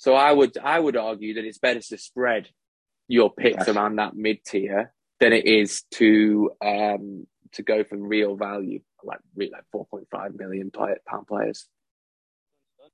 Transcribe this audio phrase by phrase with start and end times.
[0.00, 2.48] So I would I would argue that it's better to spread
[3.06, 8.34] your picks around that mid tier than it is to um, to go for real
[8.34, 11.66] value like like four point five million pound players.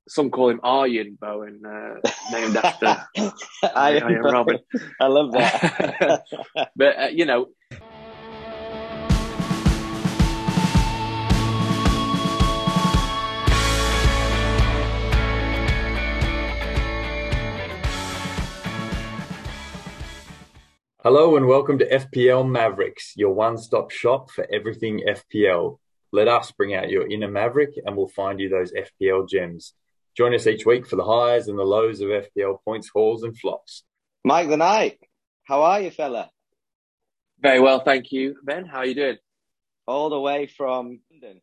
[0.09, 2.97] Some call him Arjen Bowen, uh, named after
[3.73, 4.59] Arjen Robben.
[4.99, 6.25] I love that.
[6.75, 7.47] but uh, you know,
[21.03, 25.77] Hello and welcome to FPL Mavericks, your one stop shop for everything FPL.
[26.11, 29.73] Let us bring out your inner Maverick and we'll find you those FPL gems.
[30.17, 33.37] Join us each week for the highs and the lows of FPL points, hauls, and
[33.37, 33.83] flops.
[34.25, 34.97] Mike the Knight,
[35.43, 36.31] how are you, fella?
[37.39, 38.35] Very well, thank you.
[38.43, 39.17] Ben, how are you doing?
[39.85, 41.41] All the way from London.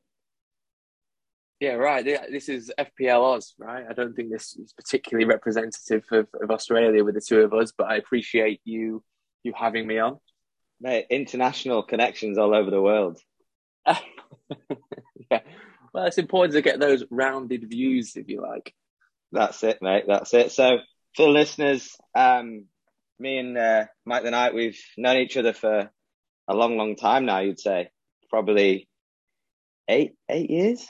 [1.60, 2.04] Yeah, right.
[2.04, 3.84] This is FPL Oz, right?
[3.88, 7.72] I don't think this is particularly representative of, of Australia with the two of us,
[7.78, 9.04] but I appreciate you
[9.44, 10.18] you having me on.
[10.80, 13.18] Mate, international connections all over the world.
[13.86, 15.40] yeah.
[15.92, 18.74] Well, it's important to get those rounded views, if you like.
[19.30, 20.04] That's it, mate.
[20.08, 20.52] That's it.
[20.52, 20.78] So,
[21.14, 22.64] for listeners, um,
[23.18, 25.90] me and uh, Mike the Knight, we've known each other for
[26.48, 27.40] a long, long time now.
[27.40, 27.90] You'd say
[28.30, 28.88] probably
[29.88, 30.86] eight, eight years.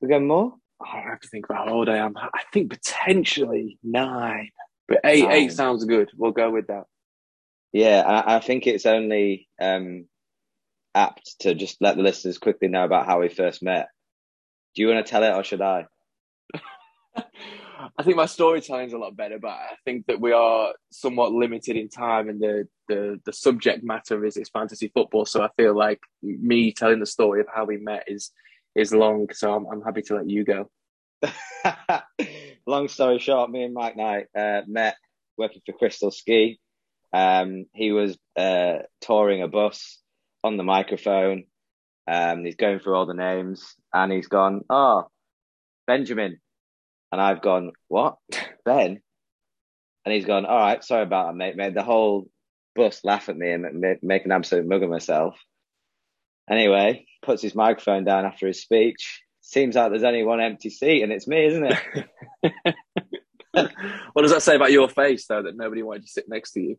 [0.00, 0.54] We go more.
[0.80, 2.14] Oh, I have to think about how old I am.
[2.16, 4.50] I think potentially nine,
[4.88, 5.32] but eight, nine.
[5.32, 6.10] eight sounds good.
[6.16, 6.84] We'll go with that.
[7.74, 10.06] Yeah, I, I think it's only um,
[10.94, 13.88] apt to just let the listeners quickly know about how we first met.
[14.76, 15.86] Do you want to tell it or should I?
[17.16, 21.32] I think my storytelling is a lot better, but I think that we are somewhat
[21.32, 25.26] limited in time, and the the, the subject matter is is fantasy football.
[25.26, 28.30] So I feel like me telling the story of how we met is
[28.76, 29.26] is long.
[29.32, 30.70] So I'm I'm happy to let you go.
[32.66, 34.96] long story short, me and Mike Knight uh, met
[35.36, 36.60] working for Crystal Ski.
[37.14, 40.00] Um, he was uh, touring a bus
[40.42, 41.44] on the microphone.
[42.08, 45.04] Um, he's going through all the names and he's gone, Oh,
[45.86, 46.40] Benjamin.
[47.12, 48.16] And I've gone, What?
[48.64, 49.00] Ben?
[50.04, 51.56] And he's gone, All right, sorry about that, mate.
[51.56, 52.28] Made the whole
[52.74, 55.38] bus laugh at me and make an absolute mug of myself.
[56.50, 59.22] Anyway, puts his microphone down after his speech.
[59.40, 62.74] Seems like there's only one empty seat and it's me, isn't it?
[64.12, 66.60] what does that say about your face, though, that nobody wanted to sit next to
[66.60, 66.76] you?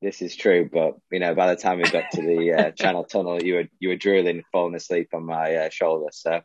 [0.00, 3.04] This is true, but you know, by the time we got to the uh, Channel
[3.04, 6.08] Tunnel, you were you were drooling, falling asleep on my uh, shoulder.
[6.12, 6.40] So,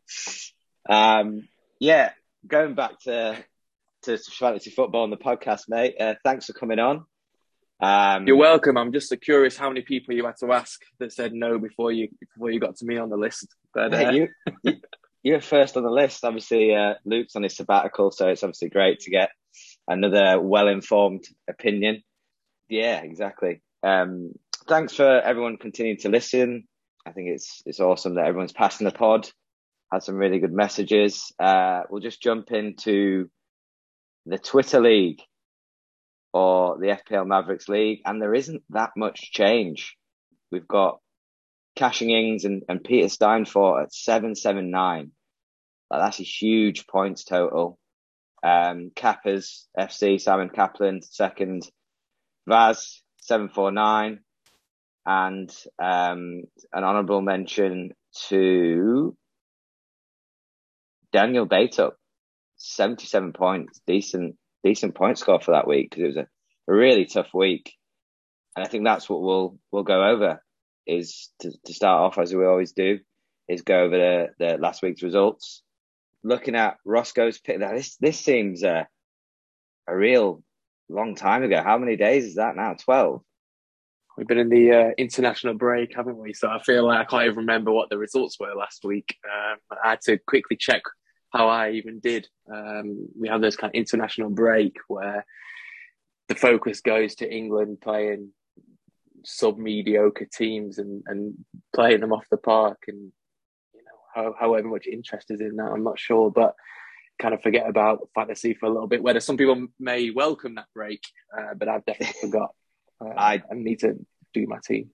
[0.90, 1.48] um,
[1.80, 2.12] yeah,
[2.48, 3.38] going back to
[4.04, 5.96] to fantasy football on the podcast, mate.
[6.00, 7.06] Uh, thanks for coming on.
[7.80, 8.78] Um, You're welcome.
[8.78, 12.10] I'm just curious how many people you had to ask that said no before you
[12.20, 13.48] before you got to me on the list.
[13.74, 14.30] But uh, you,
[14.64, 14.74] you
[15.22, 16.24] you're first on the list.
[16.24, 19.30] Obviously, uh, Luke's on his sabbatical, so it's obviously great to get
[19.88, 22.04] another well informed opinion.
[22.70, 23.62] Yeah, exactly.
[23.84, 24.32] Um,
[24.68, 26.68] thanks for everyone continuing to listen.
[27.06, 29.30] I think it's it's awesome that everyone's passing the pod.
[29.92, 31.32] Had some really good messages.
[31.40, 33.30] Uh, we'll just jump into
[34.26, 35.22] the Twitter League
[36.34, 39.96] or the FPL Mavericks League, and there isn't that much change.
[40.52, 41.00] We've got
[41.76, 45.12] Cashing Ings and, and Peter Steinfort at 779.
[45.92, 47.78] Like, that's a huge points total.
[48.44, 51.70] Um, Cappers FC, Simon Kaplan, second.
[52.48, 54.20] Vaz seven four nine,
[55.06, 55.50] and
[55.80, 57.92] um, an honourable mention
[58.30, 59.16] to
[61.12, 61.94] Daniel Batup,
[62.58, 66.28] seventy seven points, decent decent point score for that week because it was a,
[66.68, 67.74] really tough week,
[68.56, 70.42] and I think that's what we'll we'll go over
[70.86, 73.00] is to, to start off as we always do
[73.48, 75.62] is go over the, the last week's results.
[76.24, 78.88] Looking at Roscoe's pick, this this seems a
[79.88, 80.44] a real
[80.90, 81.62] long time ago.
[81.64, 82.74] How many days is that now?
[82.74, 83.22] 12?
[84.18, 86.34] We've been in the uh, international break, haven't we?
[86.34, 89.18] So I feel like I can't even remember what the results were last week.
[89.26, 90.84] Um, I had to quickly check
[91.32, 92.28] how I even did.
[92.54, 95.26] Um, we have this kind of international break where
[96.30, 98.32] the focus goes to England playing
[99.26, 101.34] sub mediocre teams and, and
[101.74, 103.12] playing them off the park and
[103.74, 106.56] you know how, however much interest is in that I'm not sure but
[107.24, 109.02] kind of forget about fantasy for a little bit.
[109.02, 111.02] Whether some people may welcome that break,
[111.36, 112.50] uh, but I've definitely forgot.
[113.00, 113.96] Uh, I, I need to
[114.34, 114.90] do my team.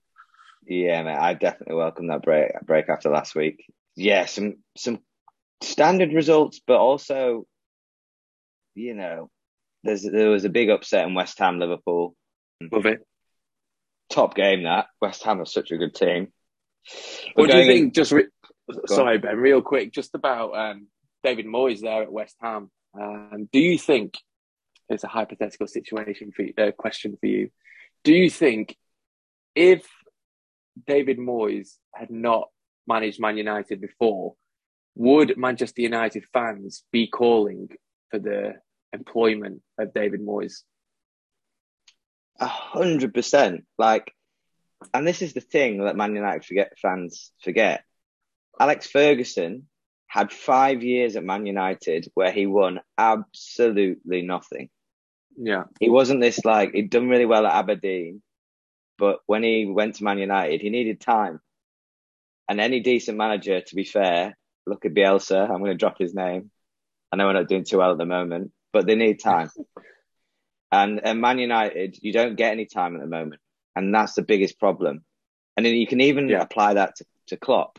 [0.64, 3.64] Yeah, man, I definitely welcome that break break after last week.
[3.96, 5.00] Yeah, some some
[5.60, 7.46] standard results, but also,
[8.76, 9.30] you know,
[9.82, 12.14] there's there was a big upset in West Ham Liverpool.
[12.70, 13.04] Love it.
[14.08, 16.28] Top game that West Ham are such a good team.
[17.34, 17.86] what do you think?
[17.86, 17.92] In...
[17.92, 18.28] Just re-
[18.86, 20.86] sorry, Ben, real quick, just about um,
[21.22, 22.70] David Moyes there at West Ham.
[22.98, 24.14] Um, do you think
[24.90, 27.50] it's a hypothetical situation for you, uh, question for you.
[28.02, 28.76] Do you think
[29.54, 29.86] if
[30.86, 32.48] David Moyes had not
[32.86, 34.34] managed Man United before,
[34.96, 37.68] would Manchester United fans be calling
[38.10, 38.54] for the
[38.92, 40.62] employment of David Moyes?
[42.40, 43.64] A hundred percent.
[43.78, 44.12] Like,
[44.92, 47.84] and this is the thing that Man United forget fans forget.
[48.58, 49.68] Alex Ferguson
[50.10, 54.68] had five years at Man United where he won absolutely nothing.
[55.36, 55.64] Yeah.
[55.78, 58.20] He wasn't this like he'd done really well at Aberdeen,
[58.98, 61.40] but when he went to Man United, he needed time.
[62.48, 64.36] And any decent manager, to be fair,
[64.66, 65.48] look at Bielsa.
[65.48, 66.50] I'm going to drop his name.
[67.12, 69.48] I know we're not doing too well at the moment, but they need time.
[70.72, 73.40] and at Man United, you don't get any time at the moment,
[73.76, 75.04] and that's the biggest problem.
[75.56, 76.42] And then you can even yeah.
[76.42, 77.78] apply that to, to Klopp.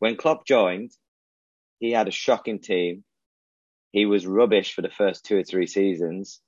[0.00, 0.90] When Klopp joined,
[1.78, 3.04] he had a shocking team.
[3.92, 6.40] He was rubbish for the first two or three seasons.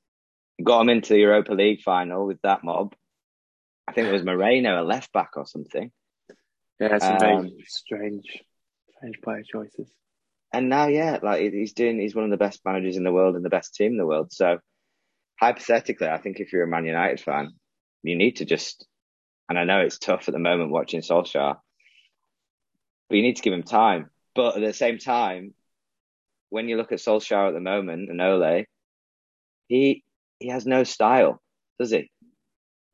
[0.63, 2.95] Got him into the Europa League final with that mob.
[3.87, 5.91] I think it was Moreno, a left back or something.
[6.81, 8.43] Yeah, some um, very strange,
[8.97, 9.91] strange player choices.
[10.53, 13.37] And now, yeah, like he's doing, he's one of the best managers in the world
[13.37, 14.33] and the best team in the world.
[14.33, 14.59] So,
[15.41, 17.53] hypothetically, I think if you're a Man United fan,
[18.03, 18.87] you need to just,
[19.49, 21.57] and I know it's tough at the moment watching Solskjaer,
[23.09, 24.11] but you need to give him time.
[24.39, 25.53] But at the same time,
[26.49, 28.67] when you look at Solskjaer at the moment and Ole,
[29.67, 30.05] he
[30.39, 31.43] he has no style,
[31.77, 32.09] does he?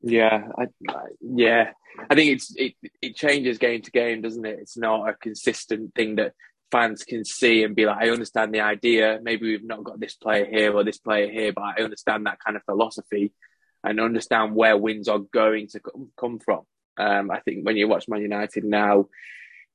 [0.01, 1.69] Yeah, I, I, yeah.
[2.09, 4.57] I think it's it, it changes game to game, doesn't it?
[4.59, 6.33] It's not a consistent thing that
[6.71, 9.19] fans can see and be like, I understand the idea.
[9.21, 12.39] Maybe we've not got this player here or this player here, but I understand that
[12.43, 13.33] kind of philosophy
[13.83, 15.79] and understand where wins are going to
[16.19, 16.61] come from.
[16.97, 19.09] Um, I think when you watch Man United now,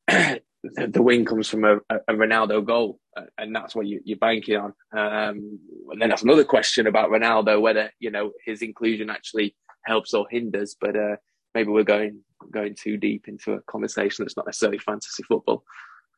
[0.62, 2.98] the win comes from a, a, Ronaldo goal,
[3.38, 4.74] and that's what you, are banking on.
[4.92, 5.58] Um,
[5.90, 10.26] and then that's another question about Ronaldo, whether you know his inclusion actually helps or
[10.30, 10.76] hinders.
[10.78, 11.16] But uh,
[11.54, 12.20] maybe we're going
[12.50, 15.64] going too deep into a conversation that's not necessarily fantasy football.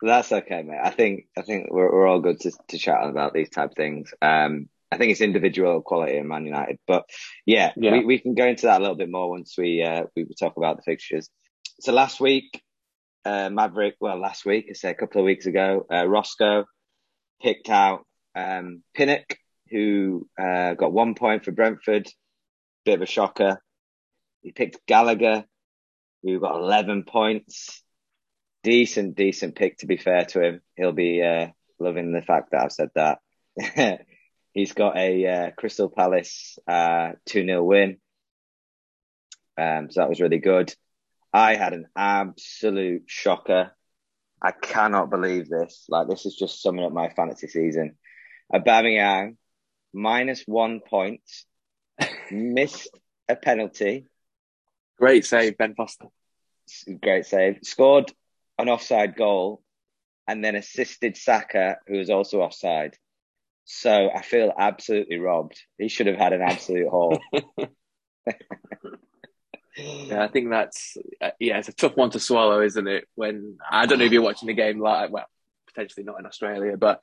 [0.00, 0.80] That's okay, mate.
[0.82, 3.76] I think I think we're, we're all good to, to chat about these type of
[3.76, 4.12] things.
[4.20, 7.08] Um, I think it's individual quality in Man United, but
[7.46, 7.92] yeah, yeah.
[7.92, 10.56] We, we can go into that a little bit more once we uh, we talk
[10.56, 11.30] about the fixtures.
[11.80, 12.62] So last week,
[13.24, 16.64] uh, Maverick, well, last week, I say a couple of weeks ago, uh, Roscoe
[17.40, 19.36] picked out um, Pinnock,
[19.70, 22.08] who uh, got one point for Brentford,
[22.84, 23.62] bit of a shocker.
[24.42, 25.44] He picked Gallagher,
[26.22, 27.82] who got 11 points
[28.62, 30.60] decent, decent pick to be fair to him.
[30.76, 31.48] He'll be uh,
[31.78, 34.06] loving the fact that I've said that.
[34.52, 37.96] He's got a uh, Crystal Palace uh, 2 0 win.
[39.58, 40.75] Um, so that was really good.
[41.32, 43.73] I had an absolute shocker.
[44.43, 45.87] I cannot believe this.
[45.88, 47.96] Like, this is just summing up my fantasy season.
[48.52, 49.37] Aubameyang,
[49.94, 51.23] minus one point,
[52.31, 52.90] missed
[53.29, 54.06] a penalty.
[54.99, 56.06] Great save, Ben Foster.
[57.00, 57.61] Great save.
[57.62, 58.12] Scored
[58.58, 59.62] an offside goal
[60.28, 62.96] and then assisted Saka, who was also offside.
[63.64, 65.58] So I feel absolutely robbed.
[65.78, 67.20] He should have had an absolute haul.
[69.76, 73.04] yeah, I think that's uh, yeah, it's a tough one to swallow, isn't it?
[73.14, 75.26] When I don't know if you're watching the game live, well,
[75.69, 77.00] potentially not in Australia, but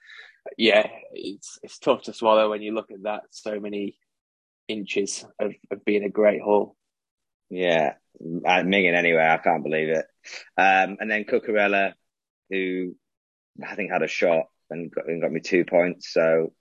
[0.58, 3.24] yeah, it's it's tough to swallow when you look at that.
[3.32, 3.98] So many
[4.68, 6.76] inches of, of being a great haul.
[7.50, 9.28] Yeah, uh, Minging anyway.
[9.28, 10.06] I can't believe it.
[10.58, 11.94] Um, and then Cucurella,
[12.50, 12.96] who
[13.66, 16.14] I think had a shot and got, and got me two points.
[16.14, 16.54] So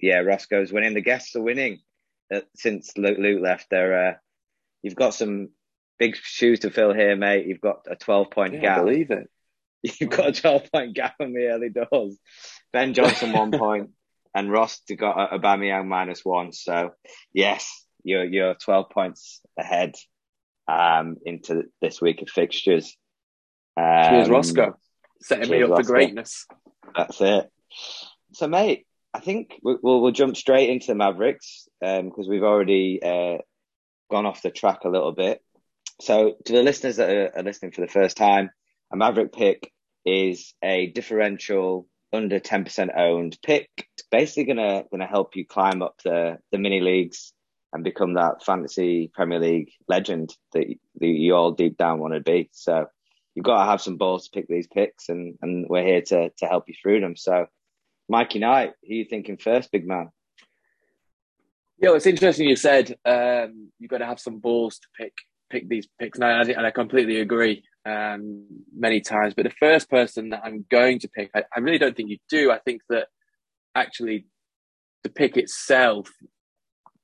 [0.00, 0.94] yeah, Roscoe's winning.
[0.94, 1.80] The guests are winning
[2.32, 3.68] uh, since Luke, Luke left.
[3.70, 4.14] There, uh,
[4.82, 5.50] you've got some
[5.98, 7.46] big shoes to fill here, mate.
[7.46, 8.78] You've got a 12 point yeah, gap.
[8.78, 9.28] I believe it.
[10.00, 12.18] You've got a 12 point gap on the early doors.
[12.72, 13.90] Ben Johnson one point
[14.34, 16.52] and Ross got a Aubameyang minus one.
[16.52, 16.90] So
[17.32, 19.94] yes, you're you're 12 points ahead
[20.66, 22.96] um, into this week of fixtures.
[23.76, 24.76] Um, cheers, Roscoe.
[25.22, 25.82] Setting me up Roscoe.
[25.82, 26.46] for greatness.
[26.96, 27.50] That's it.
[28.32, 33.00] So, mate, I think we'll, we'll jump straight into the Mavericks because um, we've already
[33.02, 33.38] uh,
[34.10, 35.42] gone off the track a little bit.
[36.00, 38.50] So, to the listeners that are, listening for the first time,
[38.92, 39.72] a Maverick pick
[40.04, 43.68] is a differential under 10% owned pick.
[43.76, 47.32] It's basically gonna gonna help you climb up the the mini leagues
[47.72, 50.66] and become that fantasy Premier League legend that,
[51.00, 52.48] that you all deep down want to be.
[52.52, 52.86] So
[53.34, 56.30] you've got to have some balls to pick these picks, and, and we're here to,
[56.38, 57.16] to help you through them.
[57.16, 57.46] So,
[58.08, 60.10] Mikey Knight, who you thinking first, big man?
[61.80, 65.12] Yeah, it's interesting you said um, you've got to have some balls to pick
[65.50, 68.44] pick these picks, and I, and I completely agree um,
[68.76, 69.34] many times.
[69.34, 72.18] But the first person that I'm going to pick, I, I really don't think you
[72.28, 72.50] do.
[72.50, 73.06] I think that
[73.74, 74.26] actually
[75.04, 76.10] the pick itself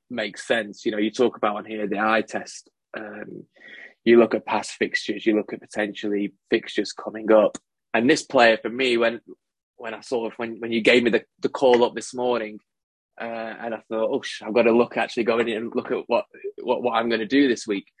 [0.09, 0.85] makes sense.
[0.85, 2.69] You know, you talk about on here the eye test.
[2.95, 3.45] Um,
[4.03, 7.57] you look at past fixtures, you look at potentially fixtures coming up,
[7.93, 9.21] and this player for me, when
[9.77, 12.59] when I saw when when you gave me the, the call up this morning,
[13.19, 13.23] uh,
[13.59, 16.25] and I thought, oh, I've got to look actually go in and look at what
[16.61, 17.91] what, what I'm going to do this week.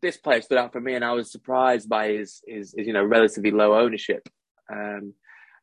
[0.00, 2.92] This player stood out for me, and I was surprised by his his, his you
[2.92, 4.28] know relatively low ownership.
[4.72, 5.14] Um,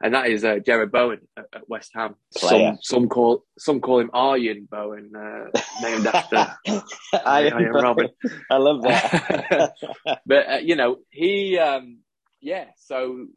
[0.02, 2.16] and that is uh, Jarrod Bowen at, at West Ham.
[2.32, 6.56] Some some call some call him Arjen Bowen, uh, named after
[7.26, 8.10] Arjen Robben.
[8.50, 9.74] I love that.
[10.26, 12.00] but uh, you know he, um,
[12.40, 12.66] yeah.
[12.78, 13.28] So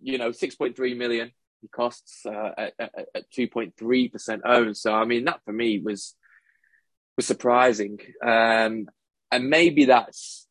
[0.00, 2.74] you know, six point three million he costs uh, at,
[3.14, 4.76] at two point three percent owned.
[4.76, 6.14] So I mean, that for me was
[7.16, 8.88] was surprising, um,
[9.30, 10.46] and maybe that's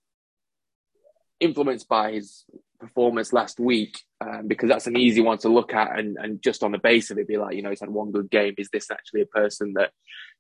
[1.40, 2.46] influenced by his
[2.80, 6.64] performance last week um, because that's an easy one to look at and, and just
[6.64, 8.70] on the base of it be like you know he's had one good game is
[8.74, 9.92] this actually a person that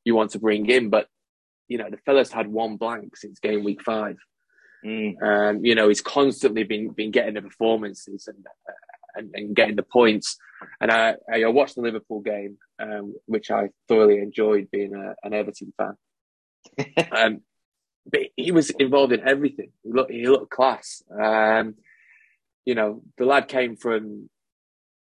[0.05, 1.07] you want to bring in but
[1.67, 4.17] you know the fella's had one blank since game week five
[4.83, 5.21] mm.
[5.21, 8.73] um, you know he's constantly been been getting the performances and uh,
[9.15, 10.37] and, and, getting the points
[10.79, 15.33] and I, I watched the Liverpool game um, which I thoroughly enjoyed being a, an
[15.33, 15.95] Everton fan
[17.11, 17.41] um,
[18.05, 21.75] but he was involved in everything he looked he looked class um,
[22.65, 24.29] you know, the lad came from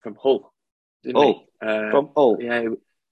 [0.01, 0.53] from Hull,
[1.03, 1.45] didn't Hull.
[1.61, 1.67] he?
[1.67, 2.37] Uh, from Hull.
[2.39, 2.67] Yeah, he,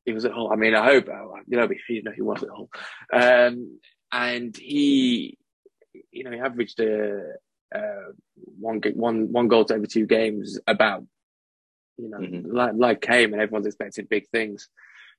[0.05, 0.51] he, was at Hull.
[0.51, 1.07] I mean, I hope
[1.47, 2.69] you know, you know, he was at Hull,
[3.11, 3.79] um,
[4.11, 5.37] and he,
[6.11, 7.35] you know, he averaged a,
[7.73, 8.11] uh,
[8.59, 10.59] one one one goal to every two games.
[10.67, 11.05] About,
[11.97, 12.55] you know, mm-hmm.
[12.55, 14.69] like, like came and everyone's expecting big things.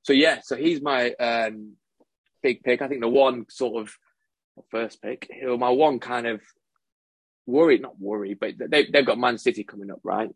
[0.03, 1.77] So yeah, so he's my um,
[2.43, 2.83] big pick.
[2.83, 3.95] I think the one sort of
[4.71, 6.41] first pick, my one kind of
[7.47, 10.31] worried, not worried, but they they've got Man City coming up, right?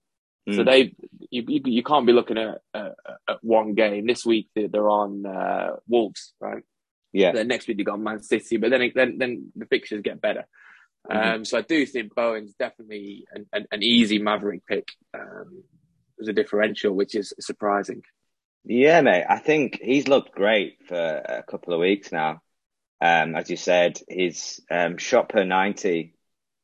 [0.49, 0.57] Mm.
[0.57, 0.95] So they
[1.31, 2.95] you, you, you can't be looking at, at,
[3.29, 4.49] at one game this week.
[4.55, 6.63] They're on uh, Wolves, right?
[7.13, 7.33] Yeah.
[7.33, 10.47] Then next week they got Man City, but then then then the fixtures get better.
[11.11, 11.29] Mm-hmm.
[11.29, 15.63] Um, so I do think Bowen's definitely an, an, an easy Maverick pick um,
[16.21, 18.03] as a differential, which is surprising.
[18.65, 19.25] Yeah, mate.
[19.29, 22.43] I think he's looked great for a couple of weeks now.
[23.01, 26.15] Um, as you said, his um, shot per ninety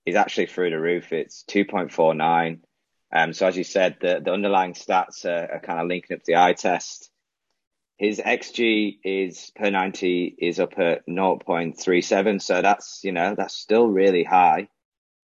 [0.05, 1.13] is actually through the roof.
[1.13, 2.61] It's 2.49.
[3.13, 6.21] Um, so as you said, the, the underlying stats are, are kind of linking up
[6.21, 7.11] to the eye test.
[7.97, 12.43] His XG is per 90 is up at 0.37.
[12.43, 14.69] So that's, you know, that's still really high.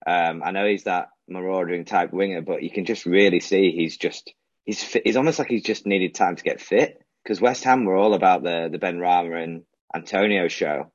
[0.07, 3.97] Um, I know he's that marauding type winger, but you can just really see he's
[3.97, 4.33] just,
[4.65, 7.85] he's fit, he's almost like he's just needed time to get fit because West Ham
[7.85, 9.62] were all about the, the Benrahma and
[9.95, 10.91] Antonio show.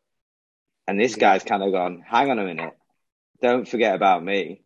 [0.87, 2.73] And this guy's kind of gone, hang on a minute
[3.41, 4.61] don't forget about me.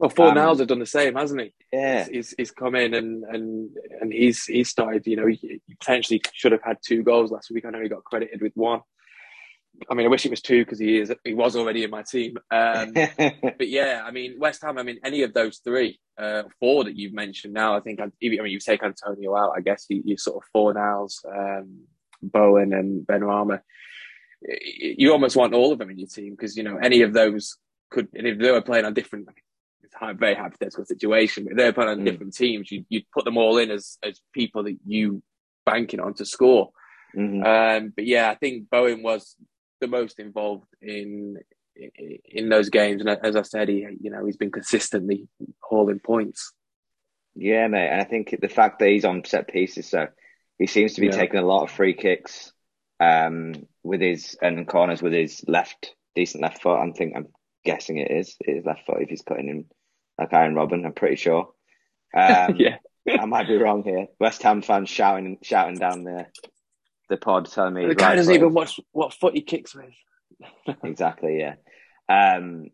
[0.00, 1.52] Well, Fornals um, have done the same, hasn't he?
[1.70, 3.68] Yeah, he's, he's come in and and
[4.00, 5.06] and he's he's started.
[5.06, 7.66] You know, he, he potentially should have had two goals last week.
[7.66, 8.80] I know he got credited with one.
[9.90, 12.02] I mean, I wish it was two because he is he was already in my
[12.02, 12.38] team.
[12.50, 14.78] Um, but yeah, I mean, West Ham.
[14.78, 18.00] I mean, any of those three, uh, four that you've mentioned now, I think.
[18.00, 21.80] I, mean, you take Antonio out, I guess you, you sort of Fornals, um,
[22.22, 23.60] Bowen, and Benrahma.
[24.96, 27.58] You almost want all of them in your team because you know any of those
[27.90, 29.28] could, and if they were playing on different,
[30.00, 32.04] a very hypothetical situation, but if they're playing on mm.
[32.04, 35.22] different teams, you, you'd put them all in as, as people that you
[35.66, 36.70] banking on to score.
[37.16, 37.42] Mm-hmm.
[37.42, 39.36] Um, but yeah, I think Bowen was
[39.80, 41.38] the most involved in
[42.24, 45.28] in those games, and as I said, he you know he's been consistently
[45.60, 46.52] hauling points.
[47.34, 50.08] Yeah, mate, and I think the fact that he's on set pieces, so
[50.58, 51.16] he seems to be yeah.
[51.16, 52.52] taking a lot of free kicks
[52.98, 56.78] um, with his and corners with his left decent left foot.
[56.78, 57.28] I think I'm
[57.64, 58.36] guessing it is.
[58.40, 59.64] It is left foot if he's cutting him
[60.20, 60.84] like Arjen Robben.
[60.84, 61.50] I'm pretty sure.
[62.12, 64.08] Um, yeah, I might be wrong here.
[64.18, 66.26] West Ham fans shouting shouting down the
[67.08, 69.94] the pod telling me the guy doesn't even watch what foot he kicks with.
[70.82, 71.38] exactly.
[71.38, 71.54] Yeah.
[72.08, 72.70] Um,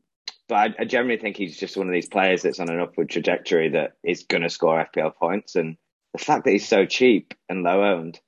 [0.49, 3.11] but I, I, generally think he's just one of these players that's on an upward
[3.11, 5.55] trajectory that is going to score FPL points.
[5.55, 5.77] And
[6.15, 8.19] the fact that he's so cheap and low owned,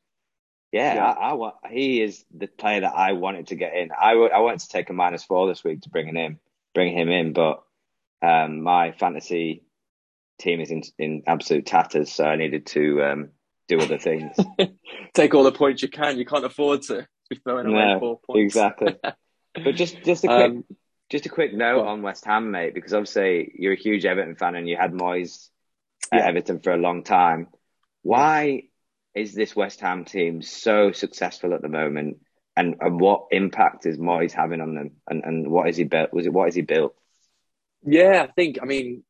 [0.72, 1.04] yeah, yeah.
[1.04, 1.54] I, I, want.
[1.70, 3.92] He is the player that I wanted to get in.
[3.98, 6.38] I, I wanted to take a minus four this week to bring him in
[6.74, 7.32] bring him in.
[7.32, 7.62] But
[8.22, 9.64] um, my fantasy
[10.38, 13.28] team is in, in absolute tatters, so I needed to um,
[13.68, 14.36] do other things.
[15.14, 16.18] Take all the points you can.
[16.18, 18.56] You can't afford to be throwing away no, four points.
[18.56, 18.96] Exactly.
[19.54, 20.64] but just just a quick um,
[21.10, 24.54] just a quick note on West Ham, mate, because obviously you're a huge Everton fan
[24.54, 25.48] and you had Moyes
[26.12, 26.20] at.
[26.20, 27.48] Everton for a long time.
[28.02, 28.64] Why
[29.14, 32.18] is this West Ham team so successful at the moment?
[32.58, 36.12] and, and what impact is Moyes having on them, and, and what is he built?
[36.12, 36.92] Was it what is he built?
[37.84, 38.58] Yeah, I think.
[38.60, 39.04] I mean,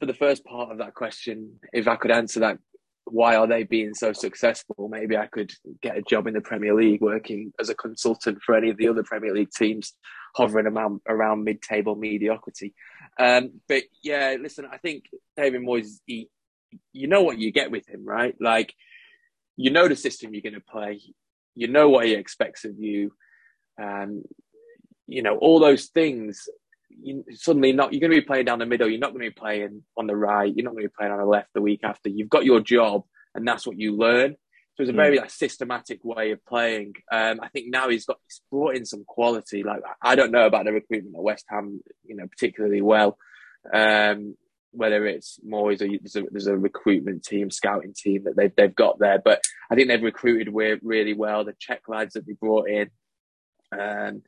[0.00, 2.58] for the first part of that question, if I could answer that
[3.10, 4.88] why are they being so successful?
[4.88, 5.52] Maybe I could
[5.82, 8.88] get a job in the Premier League working as a consultant for any of the
[8.88, 9.94] other Premier League teams
[10.34, 12.74] hovering around, around mid-table mediocrity.
[13.18, 15.04] Um, but yeah, listen, I think
[15.36, 16.28] David Moyes, he,
[16.92, 18.34] you know what you get with him, right?
[18.40, 18.74] Like,
[19.56, 21.00] you know the system you're going to play,
[21.54, 23.12] you know what he expects of you,
[23.76, 24.24] and
[25.06, 26.48] you know all those things.
[26.90, 28.88] You, suddenly, not you're going to be playing down the middle.
[28.88, 30.52] You're not going to be playing on the right.
[30.54, 32.08] You're not going to be playing on the left the week after.
[32.08, 33.04] You've got your job,
[33.34, 34.36] and that's what you learn.
[34.76, 35.22] So it's a very mm.
[35.22, 36.94] like systematic way of playing.
[37.10, 39.64] Um, I think now he's got he's brought in some quality.
[39.64, 43.18] Like I don't know about the recruitment at West Ham, you know, particularly well.
[43.72, 44.36] Um,
[44.70, 48.98] whether it's or there's a, there's a recruitment team, scouting team that they've they've got
[48.98, 49.40] there, but
[49.70, 51.44] I think they've recruited really well.
[51.44, 52.90] The Czech lads that they brought in,
[53.72, 54.22] um,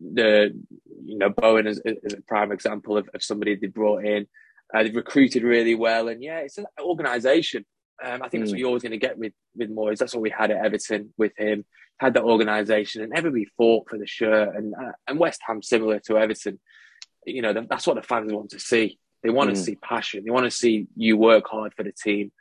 [0.00, 0.58] the
[1.04, 4.26] you know Bowen is, is a prime example of, of somebody they brought in.
[4.74, 7.64] Uh, they've recruited really well, and yeah, it's an organisation.
[8.04, 8.60] Um, I think that's what mm.
[8.60, 9.98] you're always going to get with with Moyes.
[9.98, 11.64] That's what we had at Everton with him.
[11.98, 14.54] Had that organisation, and everybody fought for the shirt.
[14.54, 16.58] And uh, and West Ham similar to Everton.
[17.24, 18.98] You know, that's what the fans want to see.
[19.22, 19.54] They want mm.
[19.54, 20.24] to see passion.
[20.24, 22.32] They want to see you work hard for the team,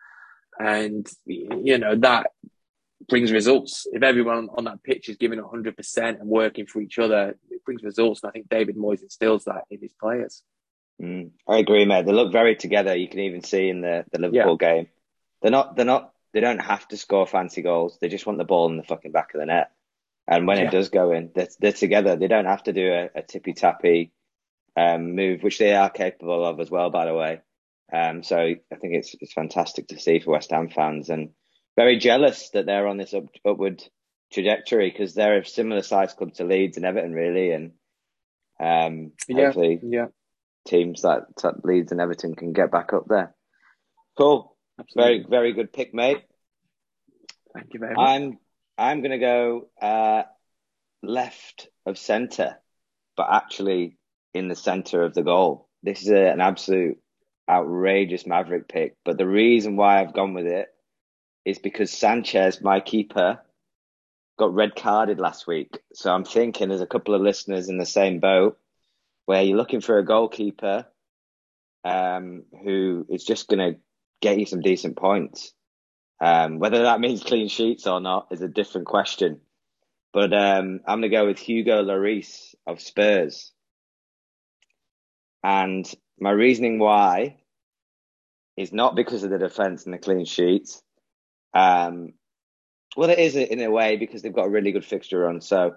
[0.60, 2.32] and you know that
[3.08, 3.88] brings results.
[3.92, 7.66] If everyone on that pitch is giving hundred percent and working for each other, it
[7.66, 8.24] brings results.
[8.24, 10.44] And I think David Moyes instills that in his players.
[11.02, 11.32] Mm.
[11.48, 12.06] I agree, mate.
[12.06, 12.96] They look very together.
[12.96, 14.74] You can even see in the the Liverpool yeah.
[14.74, 14.88] game
[15.46, 15.76] they're not.
[15.76, 16.12] They're not.
[16.34, 18.00] They don't have to score fancy goals.
[18.02, 19.70] They just want the ball in the fucking back of the net.
[20.28, 20.64] And when yeah.
[20.64, 22.16] it does go in, they're, they're, together.
[22.16, 24.12] They don't have to do a, a tippy tappy
[24.76, 27.42] um, move, which they are capable of as well, by the way.
[27.94, 31.30] Um, so I think it's it's fantastic to see for West Ham fans, and
[31.76, 33.84] very jealous that they're on this up, upward
[34.32, 37.72] trajectory because they're a similar size club to Leeds and Everton, really, and
[38.60, 39.52] um, yeah,
[39.84, 40.06] yeah.
[40.68, 43.36] teams that, that Leeds and Everton can get back up there.
[44.18, 44.56] Cool.
[44.80, 45.18] Absolutely.
[45.20, 46.22] Very, very good pick, mate.
[47.54, 48.08] Thank you very much.
[48.08, 48.40] I'm,
[48.78, 50.24] I'm going to go uh,
[51.02, 52.58] left of centre,
[53.16, 53.98] but actually
[54.34, 55.70] in the centre of the goal.
[55.84, 56.98] This is a, an absolute
[57.50, 60.68] outrageous Maverick pick, but the reason why I've gone with it
[61.46, 63.40] is because Sanchez, my keeper,
[64.38, 65.80] got red carded last week.
[65.94, 68.58] So I'm thinking there's a couple of listeners in the same boat
[69.26, 70.86] where you're looking for a goalkeeper
[71.84, 73.80] um, who is just going to
[74.22, 75.54] get you some decent points.
[76.20, 79.42] Um, whether that means clean sheets or not is a different question.
[80.14, 83.52] But um, I'm going to go with Hugo Lloris of Spurs.
[85.44, 85.86] And
[86.20, 87.38] my reasoning why
[88.58, 90.82] is not because of the defence and the clean sheets.
[91.56, 92.14] Um,
[92.98, 95.42] well, it is in a way because they've got a really good fixture run.
[95.42, 95.76] So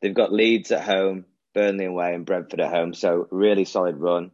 [0.00, 2.94] they've got Leeds at home, Burnley away, and Brentford at home.
[2.94, 4.30] So really solid run.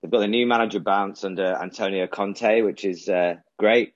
[0.00, 3.94] They've got a new manager bounce under Antonio Conte, which is uh, great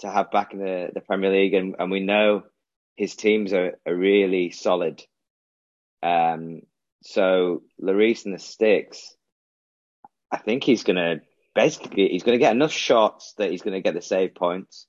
[0.00, 1.54] to have back in the, the Premier League.
[1.54, 2.42] And, and we know
[2.96, 5.02] his teams are, are really solid.
[6.02, 6.62] Um,
[7.02, 9.16] so Lloris and the Sticks,
[10.30, 11.20] I think he's going to
[11.54, 14.86] basically, he's going to get enough shots that he's going to get the save points.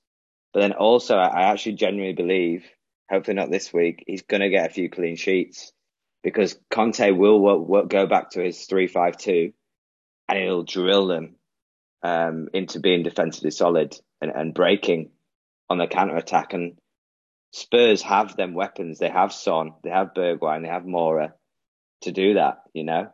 [0.52, 2.64] But then also, I actually genuinely believe,
[3.08, 5.72] hopefully not this week, he's going to get a few clean sheets
[6.22, 9.52] because Conte will, will, will go back to his three-five-two
[10.28, 11.36] and he'll drill them
[12.02, 15.10] um, into being defensively solid and, and breaking
[15.68, 16.52] on the counter attack.
[16.52, 16.76] And
[17.52, 18.98] Spurs have them weapons.
[18.98, 21.32] They have Son, they have Bergwijn, they have Moura
[22.02, 22.62] to do that.
[22.72, 23.08] You know,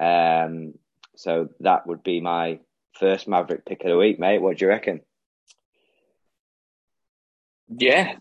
[0.00, 0.74] um,
[1.16, 2.60] so that would be my
[2.98, 4.40] first Maverick pick of the week, mate.
[4.40, 5.00] What do you reckon?
[7.68, 8.16] Yeah,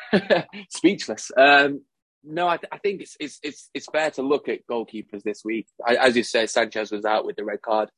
[0.70, 1.30] speechless.
[1.36, 1.82] Um,
[2.24, 5.44] no, I, th- I think it's, it's it's it's fair to look at goalkeepers this
[5.44, 5.66] week.
[5.86, 7.90] I, as you say, Sanchez was out with the red card,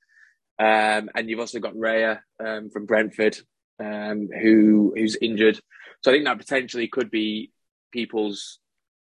[0.58, 3.36] um, and you've also got Raya um, from Brentford,
[3.82, 5.60] um, who who's injured.
[6.02, 7.50] So I think that potentially could be
[7.92, 8.58] people's,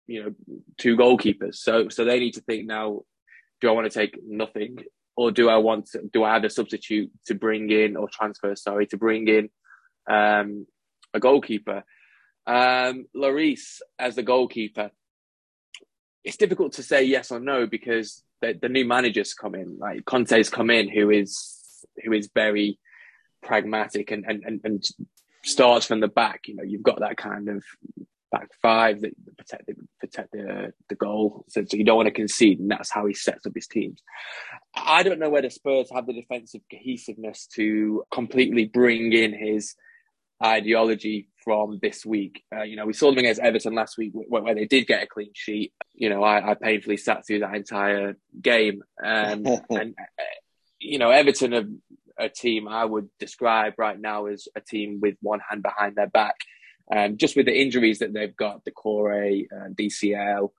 [0.06, 0.34] you know,
[0.78, 1.56] two goalkeepers.
[1.56, 3.02] So so they need to think now:
[3.60, 4.78] Do I want to take nothing,
[5.16, 8.54] or do I want to, do I have a substitute to bring in or transfer?
[8.56, 9.50] Sorry, to bring in
[10.10, 10.66] um,
[11.16, 11.84] a goalkeeper.
[12.46, 14.90] Um, Lloris as the goalkeeper,
[16.22, 20.04] it's difficult to say yes or no because the, the new managers come in, like
[20.04, 22.78] Conte's come in, who is who is very
[23.42, 24.84] pragmatic and, and, and, and
[25.44, 26.48] starts from the back.
[26.48, 27.64] You know, you've got that kind of
[28.32, 32.12] back five that protect the, protect the the goal, so, so you don't want to
[32.12, 34.02] concede, and that's how he sets up his teams.
[34.74, 39.74] I don't know whether Spurs have the defensive cohesiveness to completely bring in his
[40.42, 42.42] ideology from this week.
[42.54, 45.02] Uh, you know, we saw them against Everton last week where, where, they did get
[45.02, 45.72] a clean sheet.
[45.94, 48.82] You know, I, I painfully sat through that entire game.
[49.02, 50.22] Um, and, uh,
[50.78, 51.68] you know, Everton have,
[52.18, 56.06] a team I would describe right now as a team with one hand behind their
[56.06, 56.36] back.
[56.94, 60.50] Um, just with the injuries that they've got, the core, uh, DCL,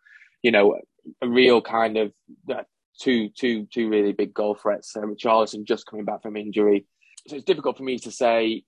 [0.44, 0.80] you know,
[1.22, 2.14] a real kind of
[2.50, 2.64] uh,
[3.00, 4.96] two, two, two really big goal threats.
[4.96, 6.86] Uh, Richarlison just coming back from injury,
[7.28, 8.64] so it's difficult for me to say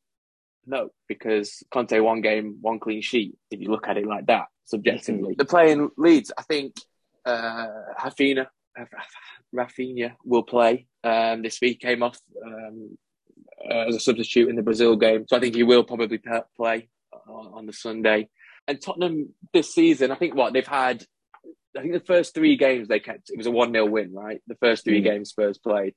[0.69, 3.35] no because Conte one game, one clean sheet.
[3.51, 6.75] If you look at it like that, subjectively, the playing Leeds, I think
[7.25, 7.67] uh,
[7.99, 8.47] Hafina,
[9.53, 11.79] Raphinha will play um, this week.
[11.79, 12.97] Came off um,
[13.69, 16.19] as a substitute in the Brazil game, so I think he will probably
[16.55, 16.89] play
[17.27, 18.29] on, on the Sunday.
[18.67, 21.03] And Tottenham this season, I think what they've had
[21.77, 24.41] I think the first three games they kept it was a one 0 win, right?
[24.47, 25.05] The first three mm.
[25.05, 25.93] games Spurs played.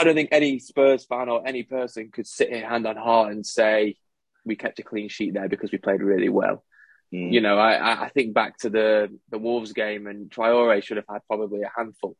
[0.00, 3.32] I don't think any Spurs fan or any person could sit here hand on heart
[3.32, 3.96] and say
[4.44, 6.64] we kept a clean sheet there because we played really well.
[7.12, 7.32] Mm.
[7.32, 11.06] You know, I, I think back to the the Wolves game and Traore should have
[11.10, 12.16] had probably a handful.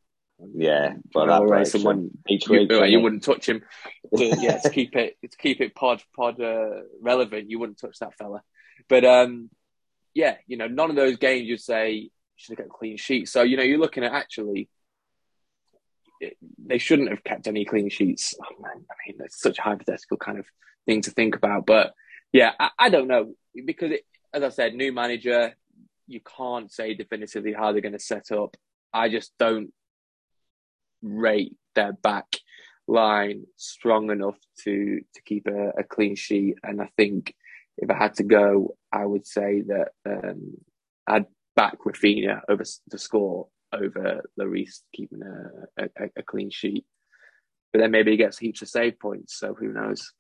[0.55, 3.63] Yeah, but Traore, someone each week, you, you wouldn't touch him.
[4.17, 7.99] To, yeah, to keep it to keep it pod pod uh, relevant, you wouldn't touch
[8.01, 8.43] that fella.
[8.89, 9.51] But um,
[10.15, 13.29] yeah, you know, none of those games you'd say should have got a clean sheet.
[13.29, 14.69] So you know, you're looking at actually
[16.59, 18.35] they shouldn't have kept any clean sheets.
[18.43, 20.47] Oh, man, I mean, that's such a hypothetical kind of
[20.87, 21.67] thing to think about.
[21.67, 21.93] But
[22.33, 23.35] yeah, I, I don't know
[23.67, 25.55] because, it, as I said, new manager,
[26.07, 28.57] you can't say definitively how they're going to set up.
[28.93, 29.73] I just don't
[31.03, 32.27] rate their back
[32.87, 36.57] line strong enough to to keep a, a clean sheet.
[36.63, 37.35] And I think
[37.79, 40.59] if I had to go, I would say that um,
[41.07, 46.85] I'd back Raphinha over the score over Lloris keeping a, a, a, clean sheet.
[47.73, 50.13] But then maybe he gets heaps of save points, so who knows?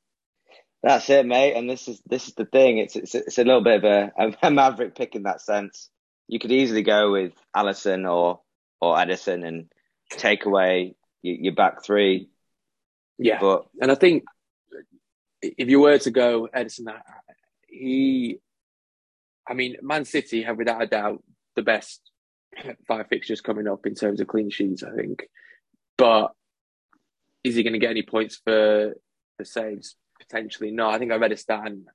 [0.82, 1.54] That's it, mate.
[1.54, 2.78] And this is this is the thing.
[2.78, 5.90] It's it's, it's a little bit of a, a maverick pick in that sense.
[6.28, 8.40] You could easily go with Alisson or
[8.80, 9.70] or Ederson and
[10.10, 12.30] take away your, your back three.
[13.18, 14.24] Yeah, but and I think
[15.42, 16.98] if you were to go Ederson, uh,
[17.68, 18.38] he,
[19.46, 21.22] I mean, Man City have without a doubt
[21.56, 22.09] the best
[22.88, 25.24] five fixtures coming up in terms of clean sheets, I think.
[25.96, 26.32] But
[27.44, 28.94] is he going to get any points for
[29.36, 29.96] for saves?
[30.18, 30.88] Potentially, no.
[30.88, 31.86] I think I read a stat, and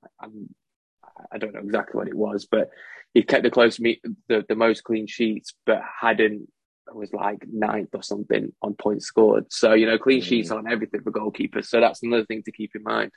[1.32, 2.70] I don't know exactly what it was, but
[3.14, 6.50] he kept the close meet the, the most clean sheets, but hadn't
[6.94, 9.52] was like ninth or something on points scored.
[9.52, 10.26] So you know, clean mm.
[10.26, 11.66] sheets on everything for goalkeepers.
[11.66, 13.12] So that's another thing to keep in mind.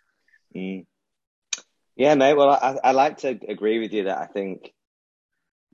[0.55, 0.87] Mm.
[1.97, 2.35] Yeah, mate.
[2.35, 4.73] Well, I, I like to agree with you that I think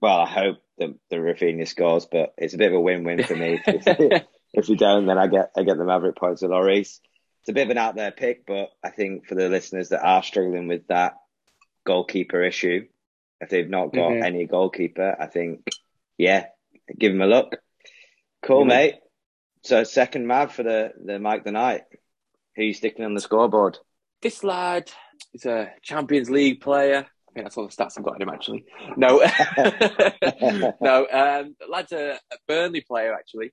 [0.01, 3.37] well, I hope the the Raphinha scores, but it's a bit of a win-win for
[3.37, 3.61] me.
[3.67, 7.01] if, if we don't, then I get I get the Maverick points with Lloris.
[7.41, 10.05] It's a bit of an out there pick, but I think for the listeners that
[10.05, 11.17] are struggling with that
[11.85, 12.87] goalkeeper issue,
[13.41, 14.25] if they've not got mm-hmm.
[14.25, 15.67] any goalkeeper, I think
[16.17, 16.47] yeah,
[16.99, 17.57] give them a look.
[18.43, 18.69] Cool, mm-hmm.
[18.69, 18.95] mate.
[19.63, 21.83] So second Mav for the the Mike the Knight.
[22.57, 23.79] Who are you sticking on the scoreboard?
[24.23, 24.91] This lad
[25.33, 28.65] is a Champions League player think that's all the stats I've got on him actually.
[28.97, 29.19] No,
[30.81, 33.53] no, um, lad's a, a, Burnley player actually.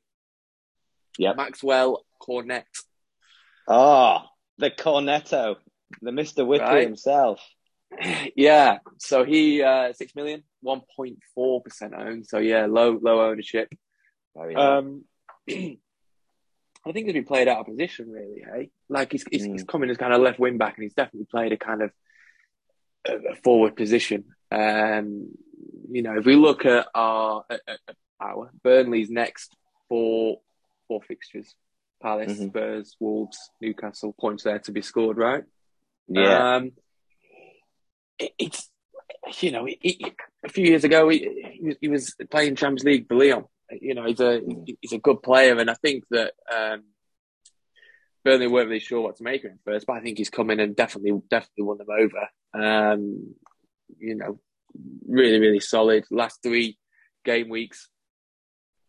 [1.18, 2.66] Yeah, Maxwell Cornet.
[3.68, 4.20] Oh,
[4.58, 5.56] the Cornetto,
[6.02, 6.84] the Mister Whippy right.
[6.84, 7.42] himself.
[8.38, 12.26] Yeah, so he uh, six million, one point four percent owned.
[12.26, 13.68] So yeah, low low ownership.
[14.34, 14.78] Yeah.
[14.78, 15.04] Um,
[15.50, 18.44] I think he's been played out of position, really.
[18.46, 19.52] Hey, like he's he's, mm.
[19.52, 21.92] he's coming as kind of left wing back, and he's definitely played a kind of
[23.06, 24.26] a forward position.
[24.52, 25.30] Um,
[25.90, 29.56] you know, if we look at our at, at our Burnley's next
[29.90, 30.42] four
[30.88, 31.56] four fixtures,
[32.02, 32.50] Palace, mm-hmm.
[32.50, 35.44] Spurs, Wolves, Newcastle, points there to be scored, right?
[36.08, 36.56] Yeah.
[36.56, 36.72] Um,
[38.20, 38.70] it, it's
[39.40, 40.06] you know, he,
[40.44, 43.46] a few years ago he, he was playing Champions League for Lyon.
[43.70, 44.42] You know, he's a
[44.82, 46.84] he's a good player, and I think that um,
[48.24, 50.52] Burnley weren't really sure what to make of him first, but I think he's come
[50.52, 52.28] in and definitely definitely won them over.
[52.54, 53.36] Um,
[53.98, 54.40] you know,
[55.08, 56.06] really, really solid.
[56.12, 56.78] Last three
[57.26, 57.90] game weeks.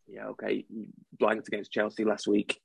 [0.07, 0.65] Yeah, okay.
[1.19, 2.61] Blanked against Chelsea last week.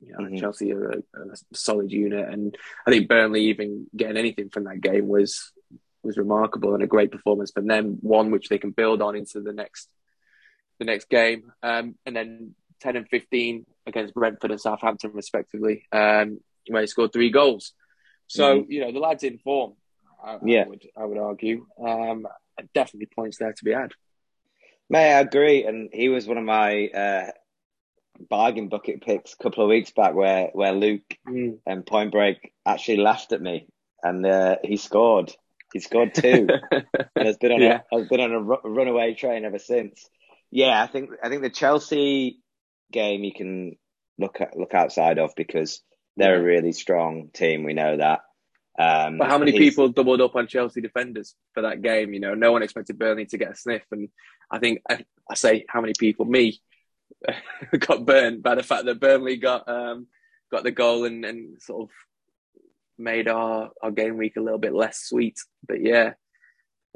[0.00, 0.36] You know, mm-hmm.
[0.36, 4.80] Chelsea are a, a, solid unit, and I think Burnley even getting anything from that
[4.80, 5.52] game was
[6.04, 7.98] was remarkable and a great performance from them.
[8.00, 9.88] One which they can build on into the next
[10.78, 16.40] the next game, um, and then ten and fifteen against Brentford and Southampton respectively, um,
[16.68, 17.72] where he scored three goals.
[18.28, 18.70] So mm-hmm.
[18.70, 19.74] you know the lads in form.
[20.22, 20.64] I, yeah.
[20.64, 21.66] I would, I would argue.
[21.84, 22.26] Um,
[22.74, 23.92] definitely points there to be had.
[24.90, 27.30] May I agree, and he was one of my uh,
[28.28, 31.58] bargain bucket picks a couple of weeks back, where where Luke mm.
[31.66, 33.66] and Point Break actually laughed at me,
[34.02, 35.32] and uh, he scored.
[35.72, 37.80] He scored two, and has been on yeah.
[37.92, 40.08] a, has been on a runaway train ever since.
[40.50, 42.40] Yeah, I think I think the Chelsea
[42.92, 43.76] game you can
[44.18, 45.80] look at, look outside of because
[46.16, 47.62] They're a really strong team.
[47.62, 48.20] We know that.
[48.78, 52.12] Um, but how many people doubled up on Chelsea defenders for that game?
[52.12, 54.08] You know, no one expected Burnley to get a sniff, and
[54.50, 56.60] I think I, I say how many people me
[57.78, 60.06] got burned by the fact that Burnley got um,
[60.50, 61.90] got the goal and, and sort of
[62.98, 65.38] made our, our game week a little bit less sweet.
[65.66, 66.12] But yeah,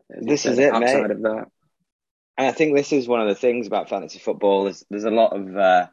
[0.09, 1.11] this is it, mate.
[1.11, 1.47] Of that.
[2.37, 5.11] And I think this is one of the things about fantasy football is there's a
[5.11, 5.87] lot of uh,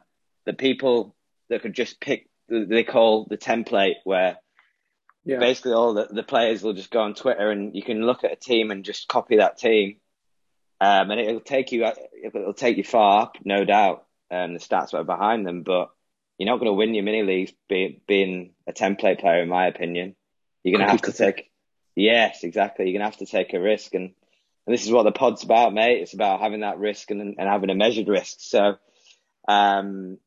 [0.46, 1.14] the people
[1.48, 4.36] that could just pick they call the template where
[5.24, 5.38] yeah.
[5.38, 8.32] basically all the, the players will just go on Twitter and you can look at
[8.32, 9.96] a team and just copy that team.
[10.80, 11.86] Um, and it'll take you
[12.24, 14.06] it'll take you far up, no doubt.
[14.30, 15.90] Um, the stats are behind them, but
[16.38, 19.66] you're not going to win your mini leagues be, being a template player, in my
[19.66, 20.16] opinion.
[20.64, 21.50] You're going to have to take,
[21.94, 22.86] yes, exactly.
[22.86, 24.14] You're going to have to take a risk, and,
[24.70, 26.00] and this is what the pod's about, mate.
[26.00, 28.36] It's about having that risk and, and having a measured risk.
[28.38, 28.76] So,
[29.48, 30.18] um,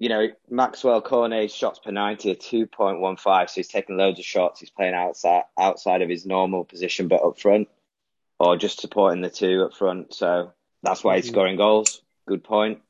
[0.00, 3.48] you know, Maxwell Cornet's shots per 90 are 2.15.
[3.48, 4.58] So he's taking loads of shots.
[4.58, 7.68] He's playing outside outside of his normal position, but up front,
[8.40, 10.12] or just supporting the two up front.
[10.12, 11.34] So that's why he's mm-hmm.
[11.34, 12.02] scoring goals.
[12.26, 12.80] Good point.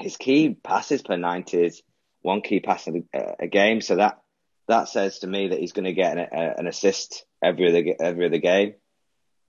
[0.00, 1.82] His key passes per 90 is
[2.22, 3.04] one key pass a,
[3.38, 3.80] a game.
[3.80, 4.20] So that
[4.66, 7.94] that says to me that he's going to get an, a, an assist every other
[8.00, 8.74] every other game.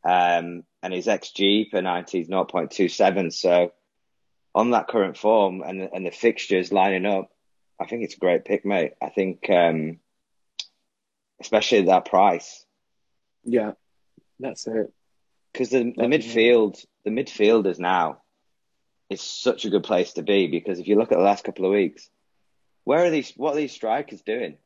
[0.06, 3.34] Um, and his xG per 90 is 0.27.
[3.34, 3.72] So
[4.54, 7.30] on that current form and and the fixtures lining up,
[7.80, 8.94] I think it's a great pick, mate.
[9.02, 10.00] I think, um,
[11.42, 12.66] especially at that price.
[13.44, 13.74] Yeah,
[14.40, 14.94] that's it.
[15.52, 18.22] Because the, the midfield, the midfielders now,
[19.10, 20.48] is such a good place to be.
[20.48, 22.10] Because if you look at the last couple of weeks,
[22.84, 23.34] where are these?
[23.36, 24.58] What are these strikers doing?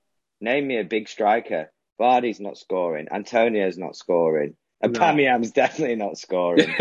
[0.42, 1.72] Name me a big striker.
[2.00, 3.08] Vardy's not scoring.
[3.12, 4.56] Antonio's not scoring.
[4.82, 5.00] And no.
[5.00, 6.74] Pamiam's definitely not scoring.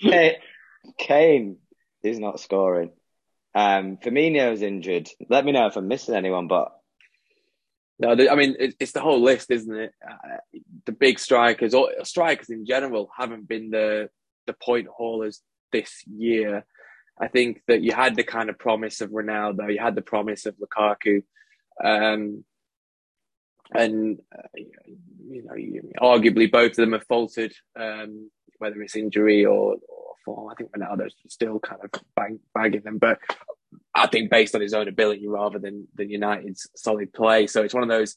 [0.98, 1.58] Kane
[2.02, 2.90] is not scoring.
[3.54, 5.10] Um, Firmino's injured.
[5.28, 6.72] Let me know if I'm missing anyone, but
[7.98, 9.92] no, I mean it's the whole list, isn't it?
[10.06, 10.36] Uh,
[10.86, 14.08] the big strikers, or strikers in general, haven't been the
[14.46, 16.64] the point haulers this year.
[17.20, 20.46] I think that you had the kind of promise of Ronaldo, you had the promise
[20.46, 21.22] of Lukaku,
[21.82, 22.44] um,
[23.72, 24.48] and uh,
[25.28, 25.54] you know,
[26.00, 30.50] arguably both of them have faltered, um, whether it's injury or, or form.
[30.50, 33.18] I think Ronaldo's still kind of bang, bagging them, but
[33.94, 37.46] I think based on his own ability rather than than United's solid play.
[37.46, 38.16] So it's one of those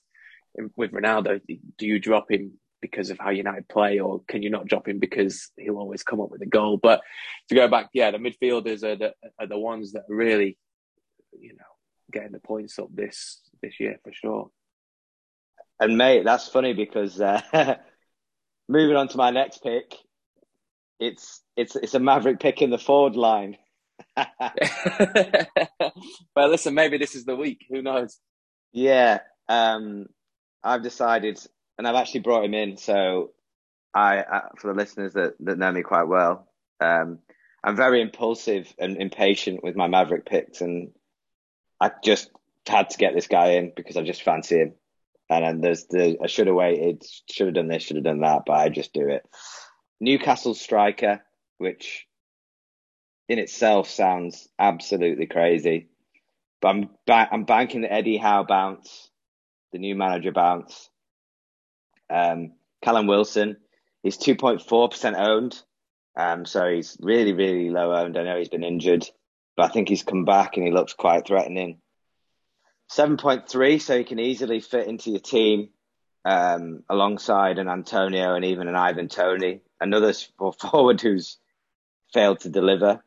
[0.75, 1.41] with Ronaldo.
[1.77, 4.99] Do you drop him because of how United play, or can you not drop him
[4.99, 6.77] because he'll always come up with a goal?
[6.77, 7.01] But
[7.49, 10.57] to go back, yeah, the midfielders are the are the ones that are really,
[11.37, 11.65] you know,
[12.11, 14.49] getting the points up this this year for sure.
[15.79, 17.41] And mate, that's funny because uh,
[18.69, 19.95] moving on to my next pick,
[20.99, 23.57] it's it's it's a Maverick pick in the forward line.
[24.17, 24.27] well,
[26.49, 27.65] listen, maybe this is the week.
[27.69, 28.17] Who knows?
[28.71, 30.07] Yeah, um,
[30.63, 31.39] I've decided,
[31.77, 32.77] and I've actually brought him in.
[32.77, 33.31] So,
[33.93, 36.47] I, uh, for the listeners that that know me quite well,
[36.79, 37.19] um,
[37.63, 40.91] I'm very impulsive and impatient with my Maverick picks, and
[41.81, 42.29] I just
[42.67, 44.73] had to get this guy in because I just fancy him.
[45.29, 48.21] And then there's the I should have waited, should have done this, should have done
[48.21, 49.23] that, but I just do it.
[49.99, 51.21] Newcastle striker,
[51.57, 52.05] which
[53.27, 55.87] in itself sounds absolutely crazy.
[56.61, 59.09] But I'm ba- I'm banking the Eddie Howe bounce,
[59.71, 60.89] the new manager bounce.
[62.09, 63.57] Um, Callum Wilson,
[64.03, 65.59] he's 2.4% owned.
[66.17, 68.17] Um, so he's really, really low owned.
[68.17, 69.05] I know he's been injured,
[69.57, 71.81] but I think he's come back and he looks quite threatening.
[72.91, 75.69] 7.3, so he can easily fit into your team
[76.23, 80.13] um, alongside an Antonio and even an Ivan Toney, another
[80.59, 81.37] forward who's
[82.13, 83.03] failed to deliver.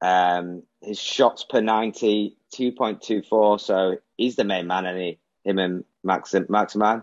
[0.00, 3.60] Um, his shots per 90, 2.24.
[3.60, 7.02] So he's the main man, and he, him and Max, Maximin.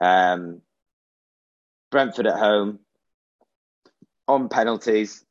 [0.00, 0.60] Um,
[1.90, 2.80] Brentford at home
[4.26, 5.24] on penalties.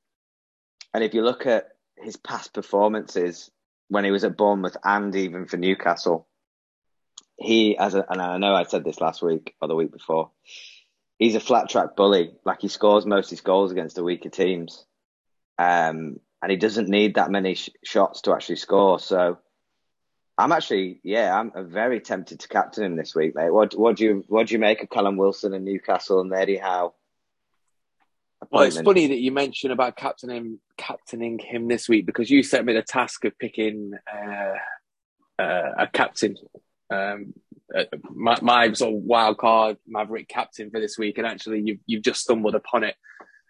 [0.94, 3.52] And if you look at his past performances
[3.94, 6.28] when he was at Bournemouth and even for Newcastle,
[7.38, 10.32] he, as a, and I know I said this last week or the week before,
[11.20, 12.32] he's a flat track bully.
[12.44, 14.84] Like he scores most of his goals against the weaker teams,
[15.60, 18.98] um, and he doesn't need that many sh- shots to actually score.
[18.98, 19.38] So
[20.40, 23.52] I'm actually, yeah, I'm very tempted to captain him this week, mate.
[23.52, 26.58] What what do you what do you make of Callum Wilson and Newcastle and Eddie
[26.58, 26.96] Howe?
[28.52, 32.66] Well, it's funny that you mention about captaining captaining him this week because you set
[32.66, 34.56] me the task of picking uh,
[35.42, 36.36] uh, a captain
[36.94, 37.34] um,
[37.76, 41.80] uh, my, my sort of wild card Maverick captain for this week, and actually you've
[41.86, 42.96] you've just stumbled upon it.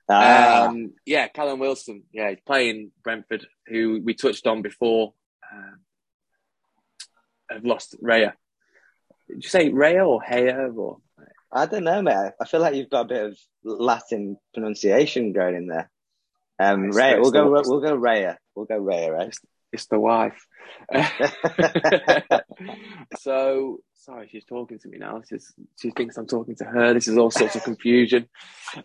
[0.10, 0.68] Ah.
[0.68, 2.04] Um, yeah, Callum Wilson.
[2.12, 5.14] Yeah, he's playing Brentford, who we touched on before.
[5.52, 5.76] Uh,
[7.50, 8.34] have lost Raya.
[9.28, 10.98] Did you say Raya or Haya or?
[11.54, 12.32] I don't know, mate.
[12.42, 15.90] I feel like you've got a bit of Latin pronunciation going in there.
[16.60, 17.44] Um, It's- Raya, it's we'll go.
[17.64, 18.38] the- We'll go Raya.
[18.56, 19.36] We'll go Raya, right?
[19.72, 20.46] It's the wife.
[23.20, 25.22] so sorry, she's talking to me now.
[25.28, 26.94] She's, she thinks I'm talking to her.
[26.94, 28.28] This is all sorts of confusion.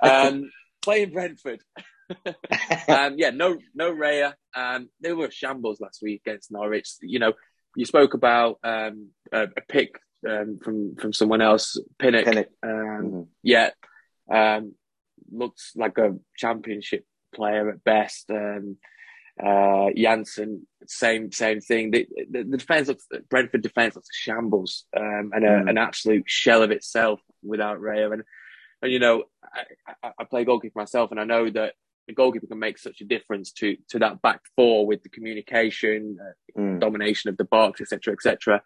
[0.00, 0.50] Um,
[0.83, 1.61] playing Brentford.
[2.88, 4.33] um, yeah, no, no Raya.
[4.54, 6.88] Um, they were shambles last week against Norwich.
[7.02, 7.33] You know,
[7.76, 12.24] you spoke about um, a, a pick um, from from someone else, Pinnock.
[12.24, 12.48] Pinnock.
[12.62, 13.26] Um, Mhm.
[13.42, 13.70] yeah,
[14.31, 14.74] um,
[15.31, 17.04] looks like a championship
[17.35, 18.31] player at best.
[18.31, 18.76] Um,
[19.40, 21.90] uh, Jansson, same same thing.
[21.92, 25.70] The, the, the defense looks Brentford defense looks a shambles um, and a, Mm.
[25.70, 28.12] an absolute shell of itself without Raya.
[28.12, 28.24] And,
[28.83, 29.62] and you know, I,
[30.02, 31.74] I, I play goalkeeper myself, and I know that
[32.09, 36.18] the goalkeeper can make such a difference to to that back four with the communication,
[36.20, 36.81] uh, Mm.
[36.81, 38.61] domination of the box, etc., etc.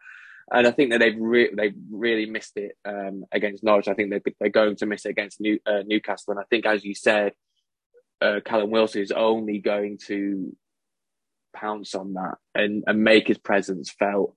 [0.51, 3.89] And I think that they've re- they've really missed it um, against Norwich.
[3.89, 6.33] I think they're they're going to miss it against New, uh, Newcastle.
[6.33, 7.33] And I think, as you said,
[8.21, 10.55] uh, Callum Wilson is only going to
[11.55, 14.35] pounce on that and, and make his presence felt.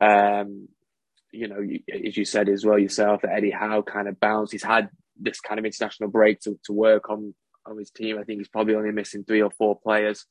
[0.00, 0.68] Um,
[1.32, 4.52] you know, you, as you said as well yourself, that Eddie Howe kind of bounced.
[4.52, 4.88] He's had
[5.20, 7.34] this kind of international break to, to work on
[7.66, 8.18] on his team.
[8.18, 10.24] I think he's probably only missing three or four players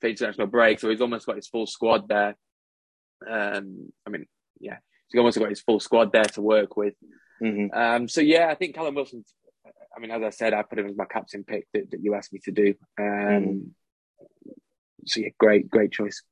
[0.00, 2.36] for international break, so he's almost got his full squad there.
[3.28, 4.26] Um, I mean,
[4.62, 6.94] yeah, he's almost got his full squad there to work with.
[7.42, 7.74] Mhm.
[7.76, 9.24] Um, so yeah, I think Callum Wilson.
[9.94, 12.14] I mean, as I said, I put him as my captain pick that, that you
[12.14, 12.74] asked me to do.
[12.98, 13.74] Um,
[15.04, 16.22] So yeah, great, great choice.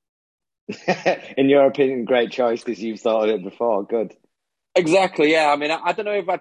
[1.37, 3.85] In your opinion, great choice because you've thought of it before.
[3.85, 4.15] Good.
[4.77, 5.33] Exactly.
[5.33, 5.51] Yeah.
[5.53, 6.41] I mean, I, I don't know if I'd.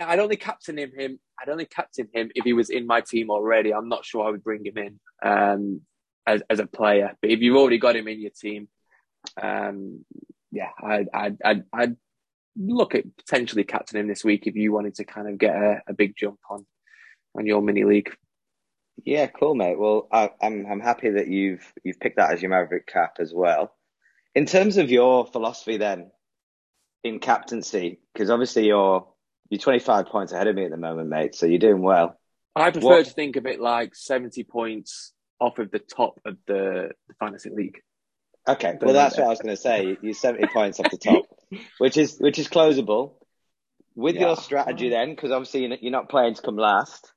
[0.00, 0.92] I'd only captain him.
[0.96, 1.18] Him.
[1.40, 3.74] I'd only captain him if he was in my team already.
[3.74, 5.80] I'm not sure I would bring him in um,
[6.26, 7.16] as as a player.
[7.20, 8.68] But if you've already got him in your team,
[9.42, 10.04] um,
[10.54, 11.96] yeah, I'd, I'd I'd I'd
[12.56, 15.82] look at potentially captain him this week if you wanted to kind of get a,
[15.88, 16.64] a big jump on
[17.36, 18.14] on your mini league.
[19.04, 19.78] Yeah, cool, mate.
[19.78, 23.32] Well, I, I'm I'm happy that you've you've picked that as your Maverick cap as
[23.34, 23.74] well.
[24.34, 26.10] In terms of your philosophy, then
[27.02, 29.08] in captaincy, because obviously you're
[29.50, 31.34] you're 25 points ahead of me at the moment, mate.
[31.34, 32.18] So you're doing well.
[32.56, 36.36] I prefer What- to think of it like 70 points off of the top of
[36.46, 37.80] the, the fantasy league.
[38.46, 39.22] Okay, well that's that.
[39.22, 39.96] what I was going to say.
[40.02, 41.24] You're 70 points off the top,
[41.78, 43.12] which is which is closable.
[43.96, 44.22] With Yeah.
[44.22, 47.12] your strategy, then, because obviously you're not- playing to come last.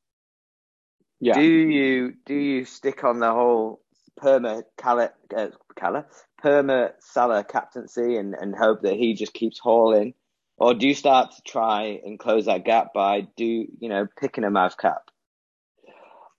[1.19, 1.33] Yeah.
[1.33, 3.81] Do you do you stick on the whole
[4.21, 6.05] perma Cala, uh, Cala
[6.43, 10.13] perma Salah captaincy and, and hope that he just keeps hauling,
[10.57, 14.43] or do you start to try and close that gap by do you know picking
[14.43, 15.01] a Mav cap?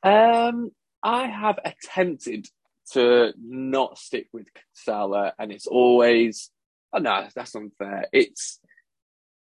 [0.04, 0.70] Um,
[1.02, 2.46] I have attempted
[2.92, 6.50] to not stick with Salah, and it's always
[6.92, 8.06] oh no, that's unfair.
[8.12, 8.60] It's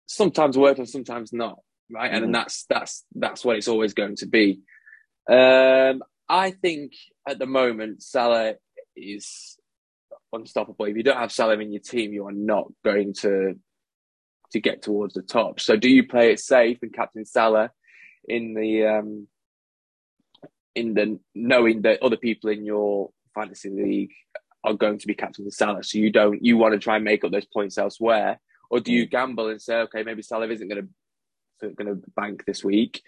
[0.06, 1.58] sometimes worked and sometimes not,
[1.90, 2.10] right?
[2.12, 2.34] And then Mhm.
[2.34, 4.60] that's that's that's what it's always going to be.
[5.28, 6.92] Um, I think
[7.28, 8.54] at the moment Salah
[8.96, 9.58] is
[10.32, 10.86] unstoppable.
[10.86, 13.58] If you don't have Salah in your team, you are not going to
[14.52, 15.60] to get towards the top.
[15.60, 17.70] So, do you play it safe and captain Salah
[18.28, 19.28] in the um,
[20.74, 24.12] in the knowing that other people in your fantasy league
[24.62, 27.04] are going to be captain with Salah, so you don't you want to try and
[27.04, 30.68] make up those points elsewhere, or do you gamble and say, okay, maybe Salah isn't
[30.68, 30.88] going to
[31.74, 33.02] going to bank this week,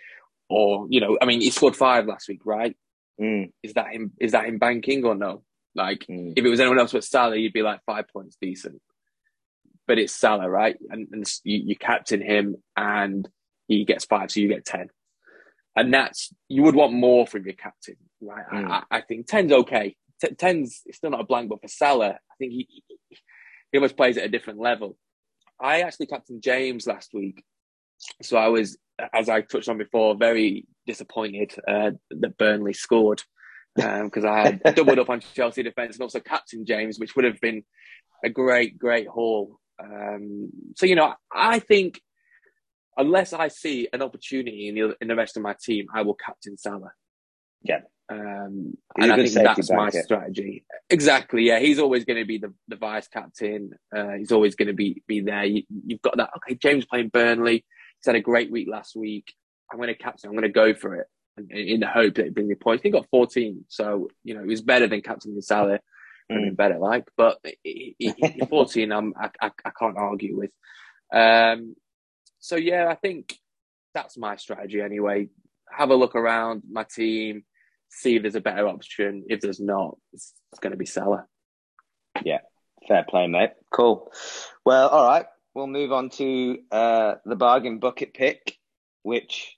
[0.48, 2.76] or you know, I mean, he scored five last week, right?
[3.20, 4.12] Mm, Is that him?
[4.20, 5.42] Is that him banking or no?
[5.74, 6.32] Like, mm.
[6.36, 8.80] if it was anyone else but Salah, you'd be like five points decent.
[9.86, 10.76] But it's Salah, right?
[10.90, 13.28] And, and you, you captain him, and
[13.68, 14.88] he gets five, so you get ten.
[15.74, 18.46] And that's you would want more from your captain, right?
[18.52, 18.70] Mm.
[18.70, 19.96] I, I think ten's okay.
[20.20, 22.68] T- ten's it's still not a blank, but for Salah, I think he
[23.72, 24.96] he almost plays at a different level.
[25.60, 27.42] I actually captained James last week,
[28.22, 28.76] so I was,
[29.12, 33.22] as I touched on before, very disappointed uh, that Burnley scored
[33.74, 37.40] because I had doubled up on Chelsea defence and also captain James, which would have
[37.40, 37.64] been
[38.24, 39.58] a great, great haul.
[39.82, 42.00] Um, so you know, I think
[42.96, 46.14] unless I see an opportunity in the in the rest of my team, I will
[46.14, 46.92] captain Salah.
[47.62, 47.80] Yeah.
[48.08, 50.04] Um, and I think that's my blanket.
[50.04, 50.64] strategy.
[50.90, 51.42] Exactly.
[51.42, 53.70] Yeah, he's always going to be the, the vice captain.
[53.94, 55.44] Uh, he's always going to be be there.
[55.44, 56.30] You, you've got that.
[56.36, 57.64] Okay, James playing Burnley.
[57.98, 59.34] He's had a great week last week.
[59.72, 60.28] I'm going to captain.
[60.30, 61.06] I'm going to go for it
[61.50, 62.84] in, in the hope that it brings me points.
[62.84, 65.80] He got 14, so you know it was better than captaining Salah.
[66.28, 70.36] Have been better, like, but he- he- he- 14, I'm, I, I, I can't argue
[70.36, 70.50] with.
[71.12, 71.76] Um,
[72.40, 73.36] so yeah, I think
[73.94, 75.28] that's my strategy anyway.
[75.70, 77.44] Have a look around my team,
[77.96, 79.24] see if there's a better option.
[79.28, 81.26] If there's not, it's, it's going to be Salah.
[82.24, 82.40] Yeah,
[82.86, 83.50] fair play, mate.
[83.72, 84.12] Cool.
[84.64, 85.26] Well, all right.
[85.54, 88.58] We'll move on to uh, the bargain bucket pick,
[89.02, 89.56] which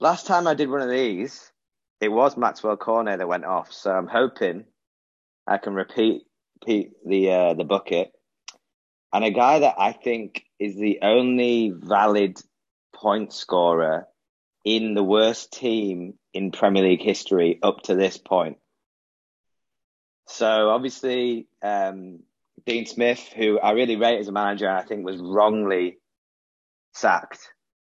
[0.00, 1.52] last time I did one of these,
[2.00, 3.72] it was Maxwell Cornet that went off.
[3.72, 4.64] So I'm hoping
[5.46, 6.22] I can repeat,
[6.60, 8.10] repeat the uh, the bucket.
[9.12, 12.40] And a guy that I think is the only valid
[12.92, 14.08] point scorer
[14.64, 18.58] in the worst team in Premier League history up to this point.
[20.26, 22.20] So obviously, um,
[22.64, 25.98] Dean Smith, who I really rate as a manager, I think was wrongly
[26.94, 27.40] sacked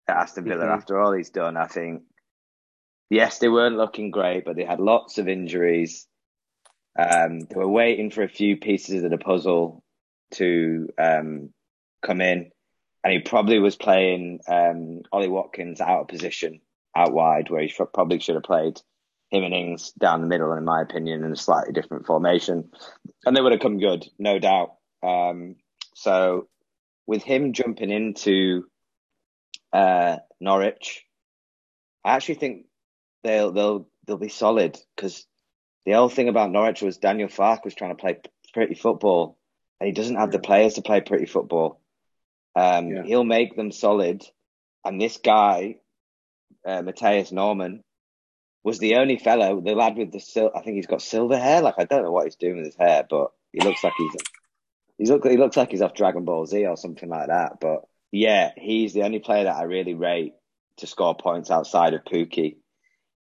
[0.08, 0.74] at Aston Villa mm-hmm.
[0.74, 1.56] after all he's done.
[1.56, 2.02] I think,
[3.10, 6.06] yes, they weren't looking great, but they had lots of injuries.
[6.98, 9.84] Um, they were waiting for a few pieces of the puzzle
[10.32, 11.50] to um,
[12.04, 12.50] come in,
[13.07, 16.61] and he probably was playing um, Ollie Watkins out of position
[16.96, 18.80] out wide, where he probably should have played
[19.30, 22.68] him and Ings down the middle, in my opinion, in a slightly different formation,
[23.24, 24.72] and they would have come good, no doubt.
[25.04, 25.54] Um,
[25.94, 26.48] so,
[27.07, 28.64] with him jumping into
[29.72, 31.04] uh, Norwich,
[32.04, 32.66] I actually think
[33.22, 35.24] they'll they'll they'll be solid because
[35.84, 38.18] the whole thing about Norwich was Daniel Farke was trying to play
[38.52, 39.38] pretty football,
[39.78, 41.80] and he doesn't have the players to play pretty football.
[42.57, 43.02] Um, yeah.
[43.04, 44.24] He'll make them solid,
[44.84, 45.76] and this guy,
[46.66, 47.84] uh, Mathias Normann,
[48.64, 51.62] was the only fellow, the lad with the sil- I think he's got silver hair.
[51.62, 54.12] Like I don't know what he's doing with his hair, but he looks like he's
[54.98, 57.61] he's look he looks like he's off Dragon Ball Z or something like that.
[57.61, 60.32] But yeah, he's the only player that I really rate
[60.78, 62.57] to score points outside of Pukki.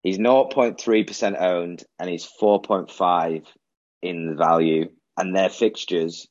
[0.02, 3.44] He's 0.3% owned and he's 4.5
[4.02, 4.90] in the value.
[5.16, 6.28] And their fixtures,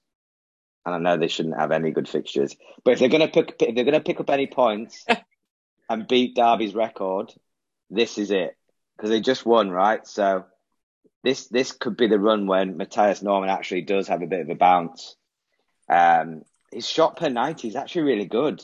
[0.85, 3.75] and I know they shouldn't have any good fixtures, but if they're gonna pick if
[3.75, 5.05] they're gonna pick up any points
[5.89, 7.33] and beat Derby's record,
[7.89, 8.55] this is it
[8.95, 10.05] because they just won, right?
[10.05, 10.45] So
[11.23, 14.49] this this could be the run when Mathias Normann actually does have a bit of
[14.49, 15.15] a bounce.
[15.89, 18.63] Um, his shot per ninety is actually really good.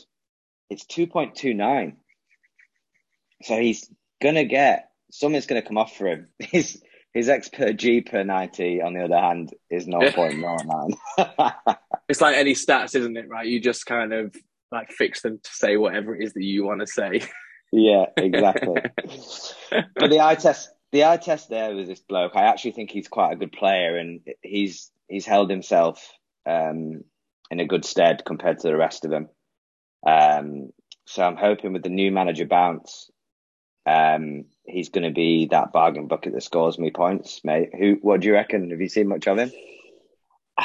[0.70, 1.98] It's two point two nine.
[3.42, 3.90] So he's
[4.22, 6.28] gonna get something's gonna come off for him.
[6.38, 11.76] His his X per G per ninety, on the other hand, is no point nine.
[12.08, 13.28] It's like any stats, isn't it?
[13.28, 13.46] Right?
[13.46, 14.34] You just kind of
[14.72, 17.22] like fix them to say whatever it is that you want to say.
[17.72, 18.80] Yeah, exactly.
[19.96, 23.08] but the eye test, the eye test there with this bloke, I actually think he's
[23.08, 26.12] quite a good player, and he's he's held himself
[26.46, 27.02] um,
[27.50, 29.28] in a good stead compared to the rest of them.
[30.06, 30.70] Um,
[31.06, 33.10] so I'm hoping with the new manager bounce,
[33.84, 37.70] um, he's going to be that bargain bucket that scores me points, mate.
[37.78, 37.98] Who?
[38.02, 38.70] What do you reckon?
[38.70, 39.50] Have you seen much of him?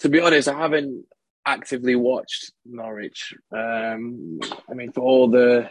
[0.00, 1.04] To be honest, I haven't
[1.44, 3.34] actively watched Norwich.
[3.52, 5.68] Um, I mean, for all the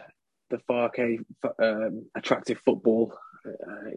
[0.49, 1.23] the Farke
[1.61, 3.13] um, attractive football
[3.45, 3.91] uh,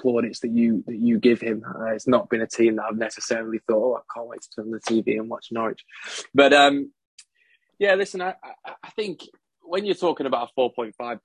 [0.00, 1.64] plaudits that you that you give him.
[1.66, 4.48] Uh, it's not been a team that I've necessarily thought, oh, I can't wait to
[4.56, 5.84] turn the TV and watch Norwich.
[6.34, 6.92] But um,
[7.78, 9.20] yeah, listen, I, I think
[9.62, 11.20] when you're talking about a 4.5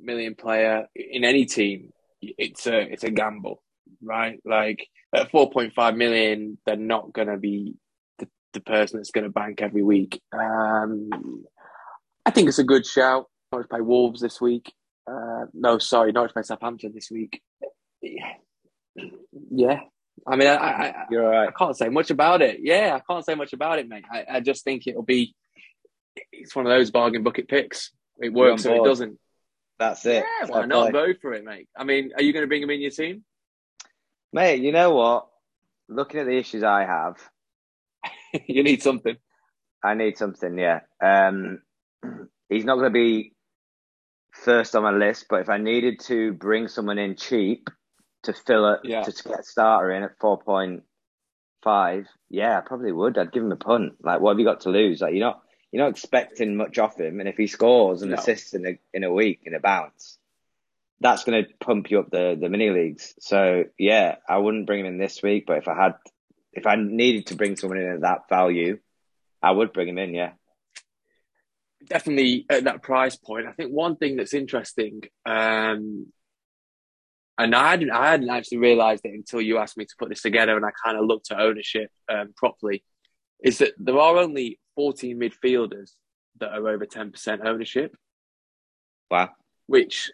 [0.00, 3.62] million player in any team, it's a it's a gamble,
[4.02, 4.40] right?
[4.44, 7.74] Like at 4.5 million, they're not going to be
[8.18, 10.20] the, the person that's going to bank every week.
[10.32, 11.44] Um,
[12.24, 13.26] I think it's a good shout.
[13.52, 14.72] Norwich play Wolves this week.
[15.10, 17.40] Uh, no, sorry, Norwich play Southampton this week.
[19.50, 19.80] Yeah,
[20.26, 21.48] I mean, I, I, You're right.
[21.48, 22.60] I can't say much about it.
[22.62, 24.04] Yeah, I can't say much about it, mate.
[24.12, 25.34] I, I just think it'll be.
[26.32, 27.92] It's one of those bargain bucket picks.
[28.20, 29.18] It works or it doesn't.
[29.78, 30.24] That's it.
[30.24, 31.68] Yeah, why not go for it, mate?
[31.76, 33.24] I mean, are you going to bring him in your team,
[34.32, 34.62] mate?
[34.62, 35.28] You know what?
[35.88, 37.16] Looking at the issues I have,
[38.46, 39.16] you need something.
[39.82, 40.58] I need something.
[40.58, 40.80] Yeah.
[41.02, 41.62] Um,
[42.48, 43.34] he's not going to be
[44.32, 47.70] first on my list, but if I needed to bring someone in cheap
[48.24, 49.02] to fill it, yeah.
[49.02, 53.18] to get a starter in at 4.5, yeah, I probably would.
[53.18, 53.94] I'd give him a punt.
[54.02, 55.00] Like, what have you got to lose?
[55.00, 57.20] Like, you're not, you're not expecting much off him.
[57.20, 58.16] And if he scores and no.
[58.16, 60.18] assists in a, in a week, in a bounce,
[61.00, 63.14] that's going to pump you up the, the mini leagues.
[63.20, 65.94] So yeah, I wouldn't bring him in this week, but if I had,
[66.52, 68.78] if I needed to bring someone in at that value,
[69.42, 70.14] I would bring him in.
[70.14, 70.32] Yeah
[71.86, 73.46] definitely at that price point.
[73.46, 76.06] I think one thing that's interesting, um,
[77.36, 80.22] and I hadn't, I hadn't actually realised it until you asked me to put this
[80.22, 82.82] together, and I kind of looked at ownership um, properly,
[83.42, 85.92] is that there are only 14 midfielders
[86.40, 87.96] that are over 10% ownership.
[89.10, 89.30] Wow.
[89.66, 90.10] Which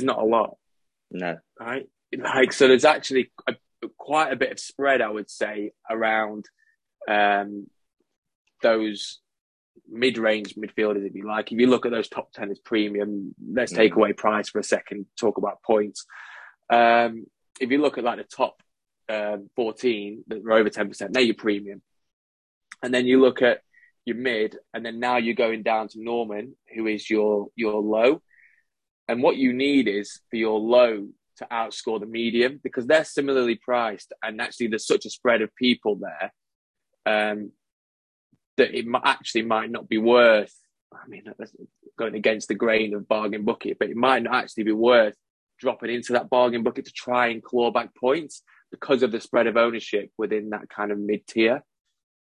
[0.00, 0.56] is not a lot.
[1.10, 1.38] No.
[1.58, 1.88] Right?
[2.16, 3.54] Like, so there's actually a,
[3.96, 6.46] quite a bit of spread, I would say, around
[7.08, 7.66] um,
[8.62, 9.20] those
[9.88, 11.52] mid-range midfielders, if you like.
[11.52, 13.96] If you look at those top ten as premium, let's take mm.
[13.96, 15.06] away price for a second.
[15.18, 16.04] Talk about points.
[16.68, 17.26] Um,
[17.60, 18.62] if you look at like the top
[19.10, 21.12] uh, 14 that are over 10%.
[21.12, 21.82] They're your premium.
[22.82, 23.60] And then you look at
[24.04, 28.22] your mid, and then now you're going down to Normann, who is your your low.
[29.10, 31.08] And what you need is for your low
[31.38, 35.52] to outscore the medium because they're similarly priced, and actually there's such a spread of
[35.56, 36.32] people there
[37.06, 37.50] um,
[38.56, 40.54] that it actually might not be worth.
[40.92, 41.24] I mean,
[41.98, 45.16] going against the grain of bargain bucket, but it might not actually be worth
[45.58, 49.48] dropping into that bargain bucket to try and claw back points because of the spread
[49.48, 51.64] of ownership within that kind of mid tier.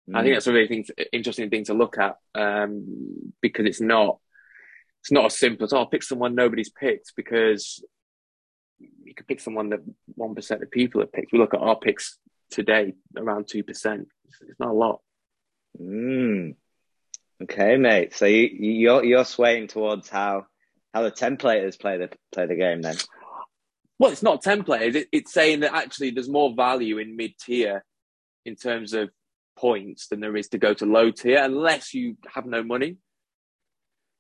[0.10, 0.18] Mm.
[0.18, 0.36] I think mm.
[0.38, 4.18] that's a really thing, interesting thing to look at um, because it's not
[5.02, 7.84] it's not as simple as oh I'll pick someone nobody's picked because
[8.80, 9.80] you could pick someone that
[10.16, 11.32] one percent of people have picked.
[11.32, 12.18] We look at our picks
[12.52, 14.08] today around two percent.
[14.26, 15.02] It's not a lot.
[15.80, 16.56] Mm.
[17.44, 18.16] Okay, mate.
[18.16, 20.46] So you, you're you're swaying towards how
[20.94, 22.96] how the templators play the play the game then.
[23.98, 24.96] Well, it's not templators.
[24.96, 27.84] It, it's saying that actually there's more value in mid tier
[28.46, 29.10] in terms of
[29.58, 32.98] points than there is to go to low tier, unless you have no money.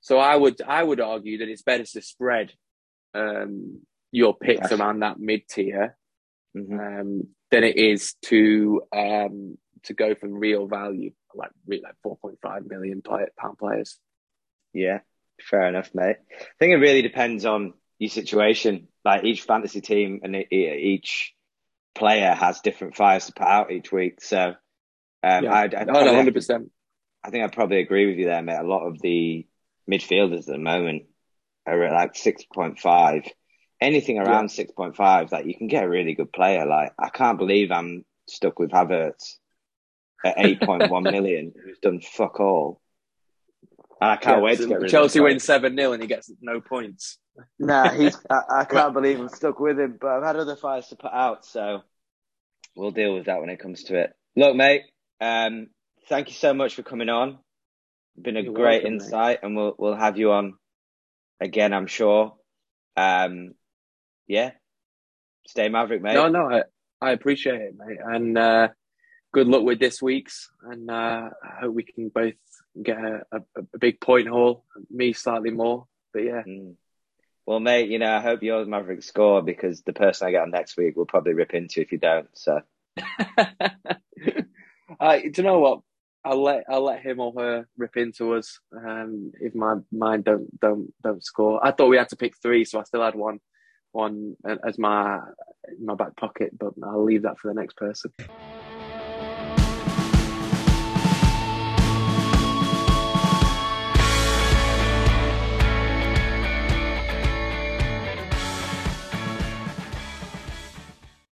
[0.02, 2.52] So I would I would argue that it's better to spread
[3.14, 3.82] um,
[4.12, 5.98] your picks around that mid tier
[6.56, 6.80] mm-hmm.
[6.80, 12.40] um, than it is to um, to go for real value like like four point
[12.42, 13.98] five million pound players.
[14.74, 15.00] Yeah,
[15.42, 16.18] fair enough, mate.
[16.32, 18.88] I think it really depends on your situation.
[19.04, 21.34] Like each fantasy team and each
[21.96, 24.22] player has different fires to put out each week.
[24.22, 24.56] So
[25.24, 25.54] um, yeah.
[25.54, 26.72] I'd, I'd no, no, hundred percent.
[27.24, 28.60] I think I'd probably agree with you there, mate.
[28.60, 29.46] A lot of the
[29.90, 31.04] midfielders at the moment
[31.66, 33.24] are at like six point five.
[33.82, 34.56] Anything around yeah.
[34.56, 36.66] six point five, like you can get a really good player.
[36.66, 39.36] Like I can't believe I'm stuck with Havertz
[40.24, 42.82] at eight point one million, who's done fuck all.
[44.02, 46.62] And I can't yeah, wait to get Chelsea win seven 0 and he gets no
[46.62, 47.18] points.
[47.58, 48.18] Nah, he's.
[48.30, 51.12] I, I can't believe I'm stuck with him, but I've had other fires to put
[51.12, 51.82] out, so
[52.76, 54.14] we'll deal with that when it comes to it.
[54.36, 54.84] Look, mate,
[55.20, 55.68] um,
[56.08, 57.40] thank you so much for coming on.
[58.22, 59.48] Been a You're great welcome, insight, mate.
[59.48, 60.56] and we'll we'll have you on
[61.40, 62.36] again, I'm sure.
[62.98, 63.54] Um,
[64.28, 64.52] yeah,
[65.48, 66.16] stay Maverick, mate.
[66.16, 66.64] No, no, I,
[67.02, 68.70] I appreciate it, mate, and uh,
[69.32, 72.34] good luck with this week's, and uh, I hope we can both
[72.82, 73.42] get a, a,
[73.74, 74.66] a, big point haul.
[74.90, 76.44] Me slightly more, but yeah.
[76.48, 76.76] Mm.
[77.46, 80.52] Well, mate, you know, I hope yours Maverick score because the person I get on
[80.52, 82.28] next week will probably rip into if you don't.
[82.34, 82.62] So.
[85.00, 85.82] uh, do you know what?
[86.26, 90.60] I'll let I'll let him or her rip into us um, if my mind don't
[90.60, 91.66] don't don't score.
[91.66, 93.40] I thought we had to pick three, so I still had one
[93.92, 94.36] one
[94.68, 95.20] as my
[95.82, 98.12] my back pocket, but I'll leave that for the next person.